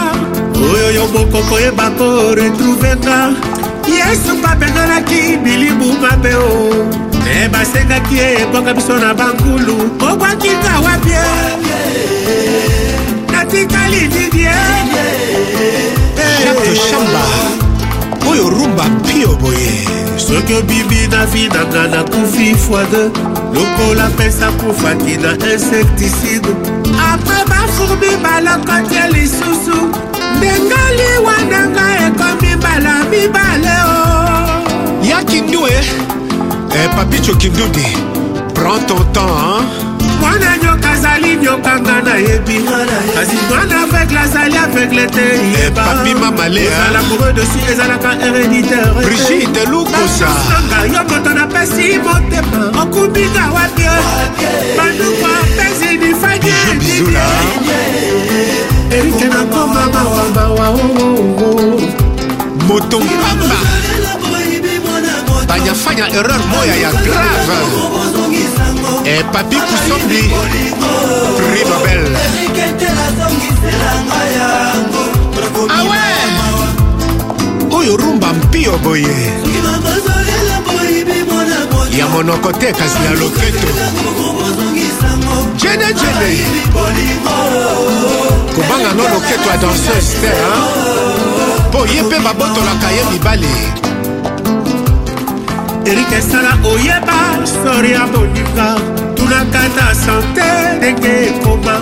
[0.71, 3.33] oyo yo moko koyeba koretruvenga
[3.87, 7.08] yesu babenganaki bilibu mabe o oh.
[7.30, 11.27] me eh, basekaki ebwaka biso na bankulu obwakinga wapie
[13.32, 14.09] natikali eh.
[14.09, 14.56] didie
[16.45, 17.24] jacke shamba
[18.30, 19.85] oyo rumba pio boye
[20.17, 23.03] soki obibi na vinanga nakufi fwade
[23.53, 26.49] lokola pesa kufaki na insecticide
[27.14, 29.77] apre bafurbi balokotie lisusu
[30.38, 36.08] ndengali wananga ekomi mbala mibale o yakindu e eh?
[36.75, 37.88] eh, papicho kindudi
[38.53, 39.65] prends ton temps hein?
[40.19, 42.61] mwana nyoka azali nyokanga nayebi
[43.15, 45.23] kasi mwana aveugle azali aveugle te
[45.53, 53.88] yebaala eh, boureux dessus ezalaka héréditaire brigide lukosaanga yo moto napesi motema okubika wapi
[54.77, 57.25] banduka pesi bifagibizula
[58.91, 61.80] erike nakoma mawabawa oh, oh, oh,
[62.67, 63.89] moto mpamba
[65.69, 67.53] hajafanya erreur moya ya grave
[69.06, 70.22] eh, papi kusombi
[71.38, 72.01] prix nobel
[75.69, 79.17] awe ah oyo rumba mpio boye
[81.99, 83.69] ya monoko te kasi ya loketo
[85.61, 86.31] jenejene
[88.57, 90.33] kobanga no loketo ya danseuse te
[91.69, 93.53] mpo ye mpe babotolaka ye mibale
[95.92, 98.68] erike esala oyeba sori ya bondimka
[99.16, 101.76] tunaka na sante ndenge ekoma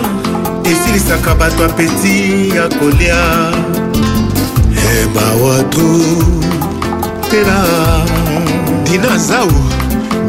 [0.70, 3.22] esilisaka bato apeti ya kolia
[4.98, 7.60] emawatu eh, tela
[8.84, 9.48] dina zau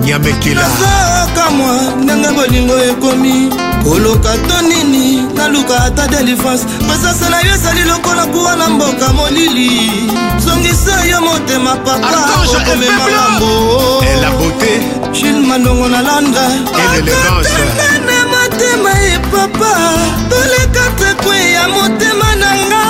[0.06, 3.49] nyamekelaka mwa ndenge bolingo ekomi
[3.89, 9.89] koluka to nini naluka ata delivrance masasa na yo ezali lokola kuwa na mboka molili
[10.37, 12.19] zongisa yo motema papa
[12.51, 14.03] okomema mambo
[15.11, 19.93] jile mandongo na landa akotangana motema ye papa
[20.29, 22.85] toleka tekwe ya motema na nga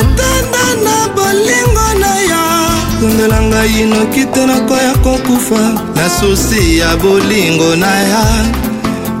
[0.00, 2.44] etanda na bolingo na yo
[3.00, 5.62] kundela ngai noki te nakoya kokufa
[5.96, 8.24] na susi ya bolingo na ya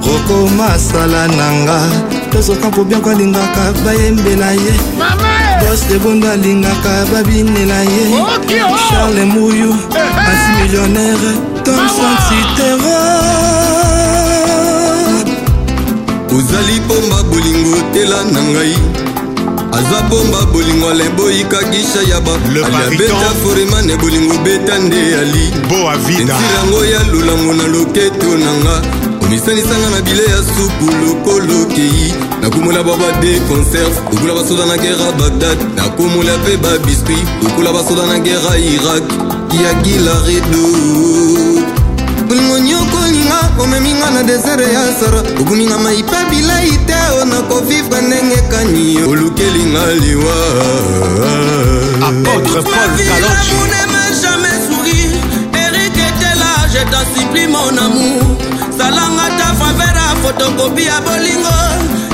[0.06, 1.78] roko masala na nga
[2.32, 4.72] tozokampo bianko alingaka bayembela ye
[5.60, 8.76] bos debondo alingaka babinela ye oh!
[8.90, 10.20] charle muyu eh, eh!
[10.28, 11.30] antimillionnaire
[11.64, 12.96] tomson citero
[16.36, 18.76] ozali pomba bolingo otela na ngai
[19.72, 25.44] aza bomba bolingo alembo yikakisha ya baalabeta foremane bolingo beta nde ali
[26.12, 28.76] entirango ya lolango na loketo na nga
[29.24, 35.12] komisanisanga na bile ya supu lokolo kei nakomola bwa bade conserve lokola basoda na gera
[35.18, 39.04] bagdad nakomola mpe babiskuit lokola basoda na gera irak
[39.62, 40.64] ya gilaredo
[42.30, 48.40] olingo nyoko olinga omeminga na desere ya sara okominga maipa bilai te o nakovivra ndenge
[48.50, 50.36] kani olukelinga liwa
[52.08, 53.56] apôtre paul kalonji
[54.22, 55.10] jamais souri
[55.64, 58.36] erik etela je t'en supplie mon amour
[58.78, 61.50] zalanga ta favere ya fotokopi ya bolingo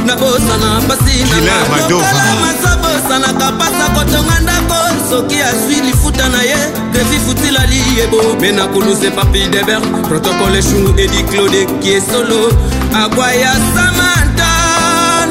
[0.07, 4.77] nabosana mpasi nalokala masa bosanaka mpasa kotonga ndako
[5.11, 6.59] soki azwi lifuta na ye
[6.93, 12.53] grevi futila liyebo me kuluse papi deber protokole eshungu edi claude kiesolo
[13.05, 15.29] akwaya samantan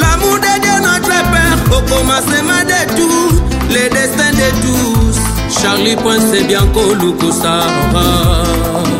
[0.00, 3.32] lamour de dieu notre père okomasema de tout
[3.70, 5.18] le destin de tous
[5.62, 8.91] charlie point c'est bien kolukusara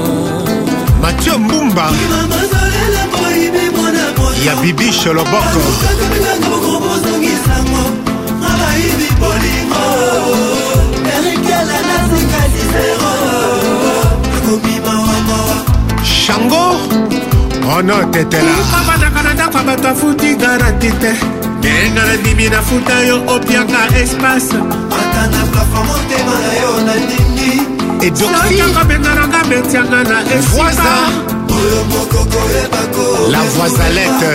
[1.02, 1.90] mathieu mbumba
[4.46, 5.60] ya bibi sholoboko
[16.02, 21.12] shango oh ono tetelaabataka na ndako ya bato afuti garanti te
[21.58, 24.56] ndenga nandimi nafuta yo opianga espace
[25.00, 27.21] atanga plafo motema na yo nandimi
[28.02, 30.70] edokfiabengananga betianga na esipa
[33.30, 34.30] la voisalette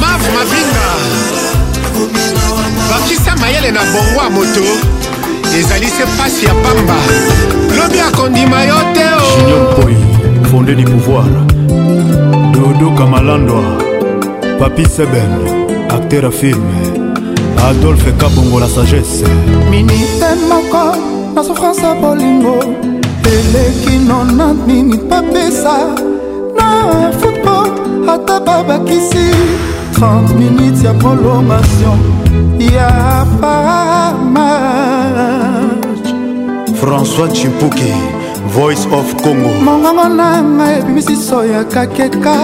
[0.00, 0.88] maf mavinga
[2.90, 4.64] bakisa mayele na bongwa moto
[5.58, 6.96] ezali se pasi ya pamba
[7.76, 9.38] lobi akondima yo te oh.
[9.38, 9.96] juniorpoi
[10.50, 11.26] fondé du pouvoir
[12.52, 13.62] dodo kamalandwa
[14.58, 15.38] papi seben
[15.88, 16.80] acteur a filme
[17.70, 19.24] adolphe kabongo la sagesse
[19.70, 20.96] minite moko
[21.34, 22.91] na souffrance ya bolingo
[23.30, 25.76] eleki nona minute papesa
[26.58, 26.68] na
[27.20, 27.68] football
[28.12, 29.26] ata babakisi
[29.94, 31.98] 30 minutes ya prolongation
[32.74, 32.90] ya
[33.40, 36.08] pamatch
[36.80, 37.92] françois chimpuki
[38.54, 42.34] voice of congo mongongo na ngai ebimisiso ya kakeka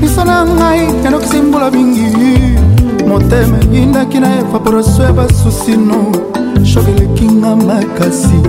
[0.00, 2.06] miso na ngai yandokisi mbula mingi
[3.08, 5.96] motema eyindaki na evaporation ya basusino
[6.64, 8.40] shoki elekinga makasi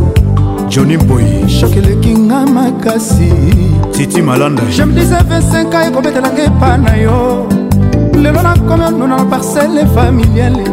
[0.71, 3.27] joni boyi shekeleki nga makasi
[3.91, 7.47] titi malanda jemdisevesenka ekobetelanga epa na yo
[8.21, 10.63] lelo nakomi onuna na parcele familiale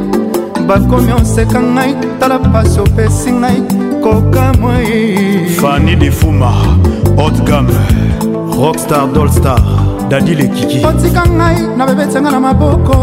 [0.68, 3.58] bakomi oseka ngai tala pasi opesi ngai
[4.02, 5.02] kokamoi
[5.58, 6.52] fani defuma
[7.26, 7.74] otgame
[8.60, 9.60] rockstar dolstar
[10.10, 12.98] dadi lekiki otika ngai na bebetenga na maboko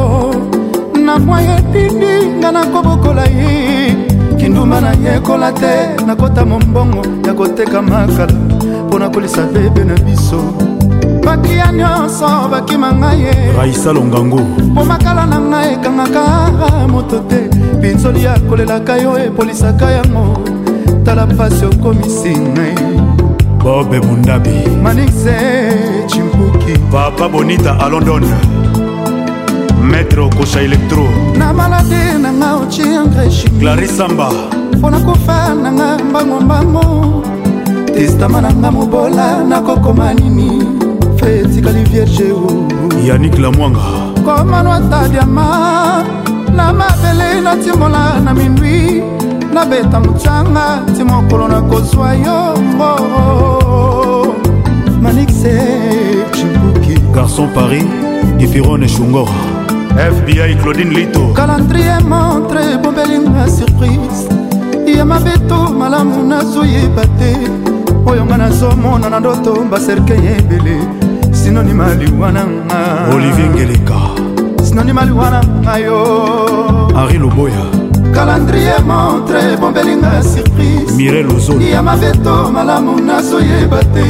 [1.05, 4.04] na mwa yedindi nga nakobokola ye
[4.45, 8.33] kindumba nayekola te nakota mombongo ya koteka makala
[8.87, 10.37] mpo na kolisa bebe na biso
[11.25, 16.23] bakia nyonso bakima ngai ye raisa longango mpo makala na ngai ekangaka
[16.91, 17.39] moto te
[17.81, 20.23] pinzoli ya kolelaka yo epolisaka yango
[21.05, 22.75] tala mpasi okomisi ngai
[23.63, 25.35] bobe mundabi manise
[26.09, 28.64] chimpuki papa bonita alondone
[30.15, 31.03] elektro kosha elektro
[31.37, 34.31] na maladi nanga ociangreshi clarisamba
[34.77, 37.23] mpona kofa nanga mbangombango
[37.85, 40.63] testama nanga mobola nakokoma nini
[41.19, 42.33] fe etikali vierge
[43.07, 43.79] yanik lamwanga
[44.25, 46.03] komanwata diama
[46.55, 49.03] na mabele natimola na mindwi
[49.53, 52.93] nabeta mocanga ti mokolo nakozwa yongo
[55.01, 55.55] manixe
[56.31, 57.85] cibuki garçon paris
[58.39, 59.54] ifirone shungora
[59.97, 64.27] fbi claudine lito calendrier montre bombelinga surprise
[64.87, 67.31] ye mabeto malamu nazoyeba te
[68.05, 70.77] oyo nga nazomona na ndoto baserke ye ebele
[71.31, 73.97] sinonima liwana nga olivier ngeleka
[74.63, 75.97] sinonima liwana nga yo
[76.99, 77.65] henri loboya
[78.13, 84.05] calendrier montre bombelinga surprise mirel ozoli ya mabeto malamu nazoyeba te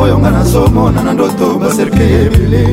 [0.00, 2.64] oyo nga nazomona na ndoto baserke ebele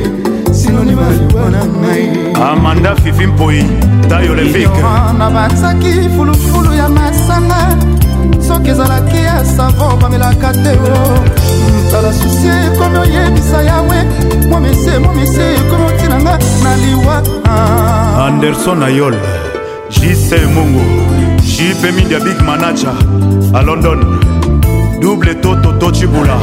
[0.60, 2.06] sinonima liwa na ngai
[2.50, 3.64] amanda fifi mpoi
[4.08, 4.82] tayo levike
[5.18, 7.60] na batsaki fulufulu ya masanga
[8.48, 11.00] soki ezalaki ya savo bamelaka te o
[11.90, 13.98] tala susi ekomi oyebisa yawe
[14.50, 17.16] momise momise ekomi otinanga na liwa
[18.26, 19.14] anderson ayol
[19.90, 20.84] jise mungu
[21.50, 22.92] jipe mindia big manaja
[23.54, 23.98] a london
[25.02, 26.34] double toto tocibula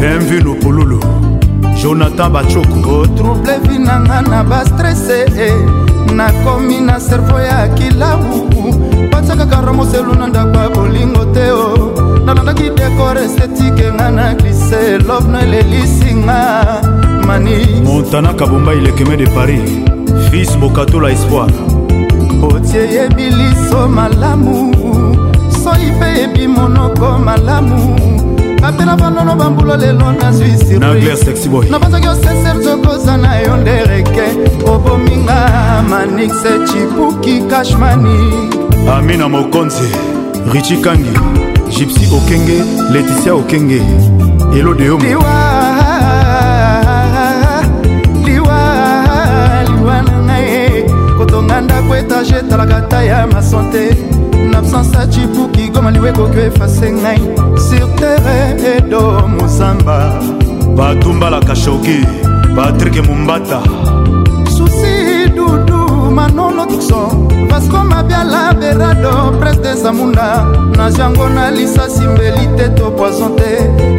[0.00, 1.23] bienvenu polulu
[1.84, 5.18] jonathan bacoko otrouble vinanga na bastrese
[6.16, 8.48] nakomi na servo ya kilau
[9.12, 11.90] batiakaka ramoselu na ndako ya bolingo te o oh.
[12.24, 16.40] nalandaki dekor estetike nga na glise lobno elelisinga
[17.26, 19.70] mani montana kabomba ilekeme de paris
[20.30, 21.52] fils bokatola espoir
[22.52, 24.54] otie yebi liso malamu
[25.62, 27.96] soi mpe yebi monoko malamu
[28.64, 34.24] bapela banono bambula lelo nazwi sirnabanzaki oseser zokoza na yo ndereke
[34.66, 35.38] obominga
[35.90, 38.16] manixe chipuki kashmani
[38.96, 39.88] amina mokonzi
[40.52, 41.12] richi kangi
[41.70, 42.58] gypsy okenge
[42.92, 43.80] leticia okenge
[44.58, 45.36] elo de yo liwa
[50.06, 50.84] na ngai
[51.18, 53.96] kotonga ndako etage etalaka ta ya masante
[54.50, 57.18] na absence ya cipuki goma liwekoki efase ngai
[57.58, 59.96] sur terre edo mozamba
[60.76, 61.98] batumbalaka shoki
[62.56, 63.60] patrik mumbata
[64.56, 67.00] susi dudu manolo tukso
[67.50, 70.44] vasco mabiala berado pres de zamunda
[70.76, 73.50] na jango na lisasi mbeli te to poison te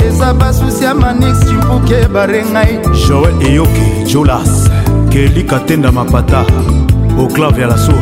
[0.07, 4.69] eza basusi ya manix cipuki ebare ngai joel eyoki julas
[5.11, 6.43] kelika tenda mapata
[7.19, 7.95] au clave à la source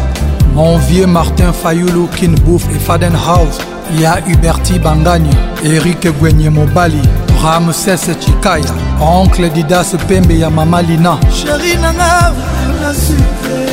[0.53, 3.59] mon vieux Martin Fayoulou, Kinbouf et Fadenhaus
[3.93, 5.29] il y a Huberti Bangagne,
[5.63, 7.01] Eric Gwenye Mobali,
[7.41, 8.63] Ramsès Chikaya,
[9.01, 12.33] oncle didas pembe ya mama lina sheri nanga
[12.81, 13.65] na sucre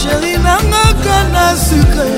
[0.00, 2.08] sheri nanga na sucre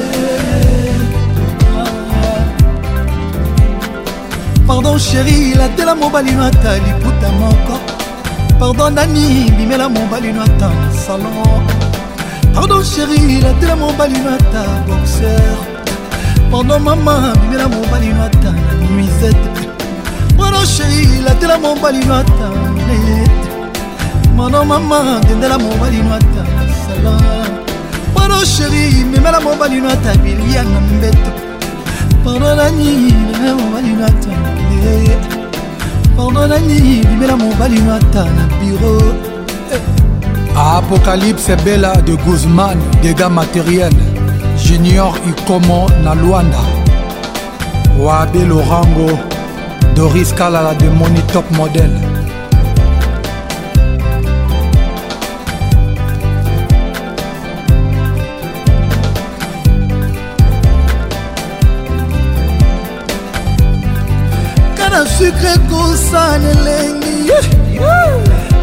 [4.67, 7.77] pardon sheri latela mobali no ata liputa moko
[8.59, 10.71] pardon nani bimela mobali no ata
[11.07, 11.90] salon
[12.55, 15.55] pardon chéri latela mobali mata boxer
[16.51, 19.47] pardon mama bimela mobali mata na nuisette
[20.39, 22.49] pardon chéri latela mobali mata
[22.87, 23.49] nayete
[24.37, 27.53] pardon mama dendela mobali mata na salon
[28.15, 31.31] pardon chéri memela mobali mata bilia na mbeto
[32.25, 32.91] pardon nani
[33.29, 34.31] memela mobali mata
[36.17, 39.30] pardon nani bimela mobali mata na bureau
[40.57, 43.93] à Apocalypse Bella de Guzman, dégâts matériels,
[44.59, 46.59] Junior Ikomo na Luanda,
[47.99, 49.17] Wabe Lorango,
[49.95, 51.91] Doris Kalala de Money Top Model.
[64.77, 67.60] kana sucre kosa lelengi eh.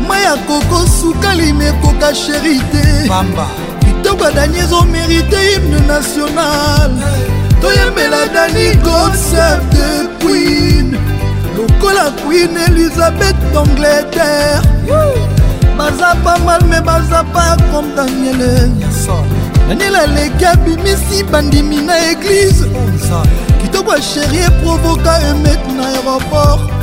[0.08, 2.86] mai ya koko sukalime ekoka sheri te
[3.84, 6.92] kitoko ya dani ezomerite hymne national
[7.62, 9.88] toyembela dani concept de
[10.24, 10.88] queen
[11.58, 14.62] lokola queen elizabeth d'angleterre
[15.78, 18.54] baza pa mal me baza pa comme daniele
[19.68, 22.66] daniel aleki abimisi bandimi na eglize
[23.12, 23.24] oh,
[23.62, 26.77] kitoko ya sheri eprovoka emet na aéroport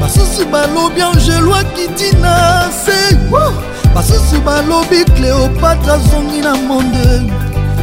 [0.00, 3.14] basusu balobi angelo akiti na se
[3.94, 7.06] basusu balobi cléopatre azongi na monde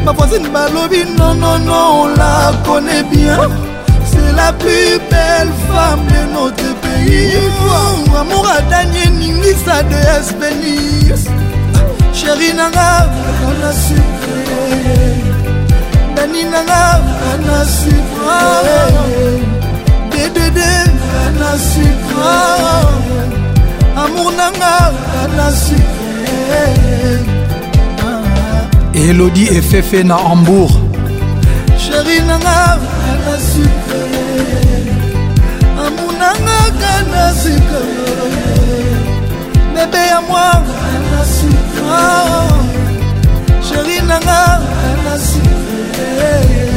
[0.06, 3.38] bavoisine balobi nonono on la connaît bien
[4.12, 7.38] c'est la plus belle femme de notre pays
[8.20, 11.24] amour adanie ningisa de espenis
[12.14, 12.90] sheri nanga
[13.50, 14.40] ana sucre
[16.16, 16.84] dani nanga
[17.34, 19.46] ana sucre
[20.30, 20.92] dedede
[21.40, 22.42] na sucre
[24.04, 24.78] amour nanga
[25.38, 26.64] na sucre
[29.08, 30.74] elodie efefe na hambourg
[31.84, 32.60] sheri nanga
[33.26, 34.04] na sucre
[35.86, 36.58] amour nanga
[37.14, 37.84] na sucre
[39.76, 40.48] bebe ya mwa
[41.12, 42.06] na sucre
[43.68, 44.42] sheri nanga
[45.06, 46.77] na sucre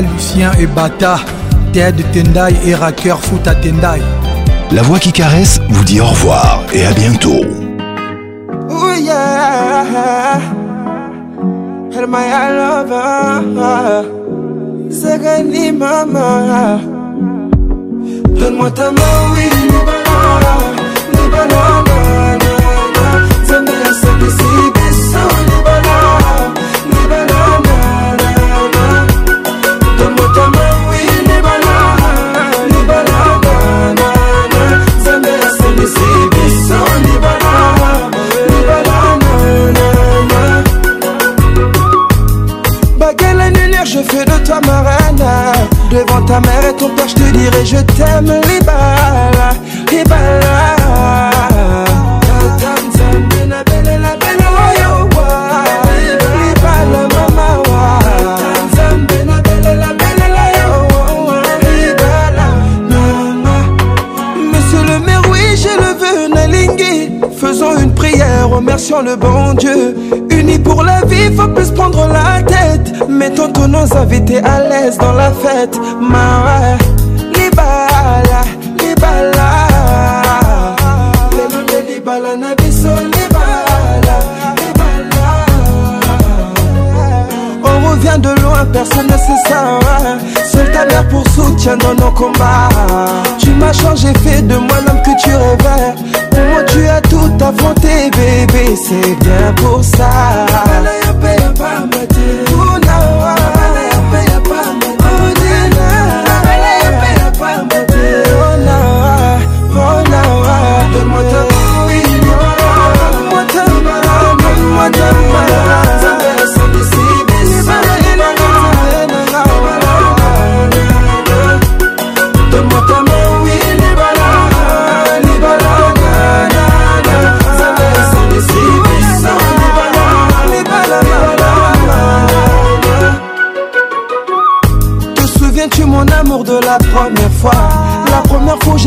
[0.00, 1.16] Lucien et Bata,
[1.72, 4.00] Ted Tendai et Raker Foot à Tendai.
[4.70, 7.40] La voix qui caresse vous dit au revoir et à bientôt.
[8.70, 9.08] Oh, oui,
[47.44, 49.50] Et je t'aime, Libala,
[49.90, 50.76] Libala.
[50.78, 53.02] Oh, oh,
[64.38, 67.10] Monsieur le maire, oui, j'ai le vœu, Nalingui.
[67.36, 69.96] Faisons une prière, remerciant le bon Dieu.
[70.30, 73.08] Unis pour la vie, faut plus prendre la tête.
[73.08, 75.76] Mettons ton nos invité à l'aise dans la fête,
[88.66, 90.18] personne ne sait ça hein.
[90.44, 92.68] Seul ta mère pour soutien dans nos combats
[93.38, 95.94] Tu m'as changé, fait de moi l'homme que tu rêvais
[96.30, 100.10] Pour moi tu as tout affronté bébé, c'est bien pour ça
[114.90, 114.90] Donne-moi ta main, donne-moi
[115.46, 115.91] ta main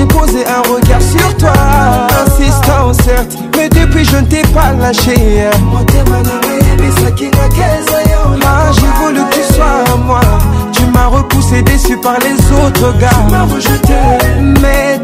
[0.05, 1.51] j'ai posé un regard sur toi
[2.25, 5.49] Insistant certes, mais depuis je ne t'ai pas lâché
[8.47, 10.21] Ah j'ai voulu que tu sois à moi
[10.73, 14.27] Tu m'as repoussé déçu par les autres gars Tu m'as rejeté
[14.61, 14.99] Mais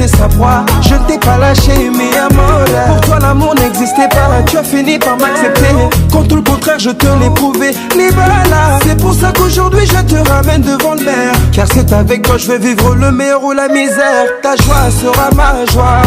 [0.00, 4.56] te savoir Je ne t'ai pas lâché mais amour Pour toi l'amour n'existait pas Tu
[4.56, 5.74] as fini par m'accepter
[6.12, 10.28] Quand tout le contraire je te l'ai prouvé Libala C'est pour ça qu'aujourd'hui je te
[10.28, 13.68] ramène devant le maire Car c'est avec toi je vais vivre le meilleur ou la
[13.68, 16.02] misère Ta joie sera ma joie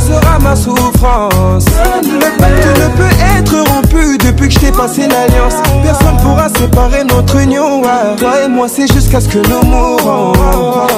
[0.00, 1.66] sera ma souffrance.
[2.04, 5.54] Le pacte ne peut être rompu depuis que je t'ai passé l'alliance.
[5.82, 7.82] Personne pourra séparer notre union.
[7.84, 10.32] Ah, toi et moi, c'est jusqu'à ce que nous mourrons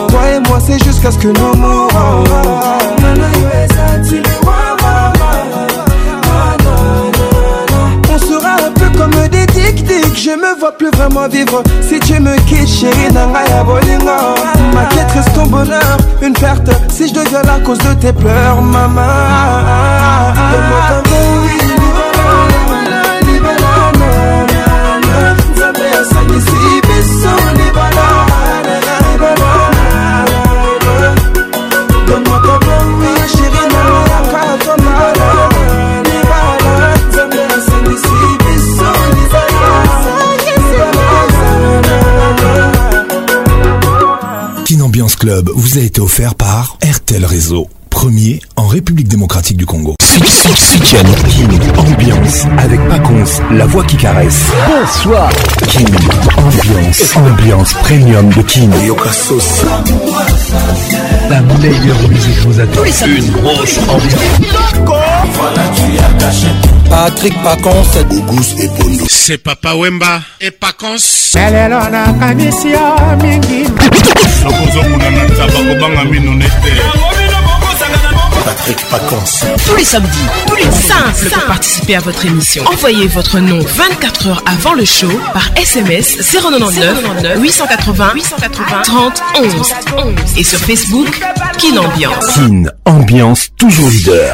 [0.09, 2.25] Toi et moi, c'est jusqu'à ce que nous mourrons.
[10.65, 14.21] vois plus vraiment vivre Si tu me quittes chérie nanga ya bolingo
[14.73, 18.63] Ma quête reste ton bonheur Une perte si je deviens la cause de tes pleurs
[18.63, 19.03] Maman
[20.53, 21.74] Donne-moi ta main
[45.55, 49.95] vous a été offert par RTL Réseau, premier en République démocratique du Congo.
[50.03, 50.27] King,
[51.79, 54.43] ambiance avec Paconce, la voix qui caresse.
[54.67, 55.31] Bonsoir.
[55.69, 55.89] King,
[56.37, 58.71] ambiance, ambiance premium de King.
[61.29, 62.85] La meilleure musique vous attend.
[63.07, 64.73] Une grosse ambiance.
[64.85, 66.47] Voilà, tu as caché.
[66.91, 67.71] Patrick Pacons,
[68.11, 69.07] Auguste et Bondo.
[69.09, 71.35] C'est Papa Wemba et Pacons.
[71.35, 73.65] Elelo na kanisi ya mingi.
[74.45, 76.53] Nakozokuna na nzaba kobanga mino nete.
[76.83, 77.24] Ah,
[78.45, 79.43] Patrick Paconce.
[79.67, 80.09] Tous les samedis,
[80.47, 82.63] tous les simples pour participer à votre émission.
[82.67, 89.55] Envoyez votre nom 24 heures avant le show par SMS 099 880 880 30 11
[90.37, 91.21] et sur Facebook
[91.59, 92.35] Kin Ambiance.
[92.35, 94.33] Kin Ambiance toujours leader.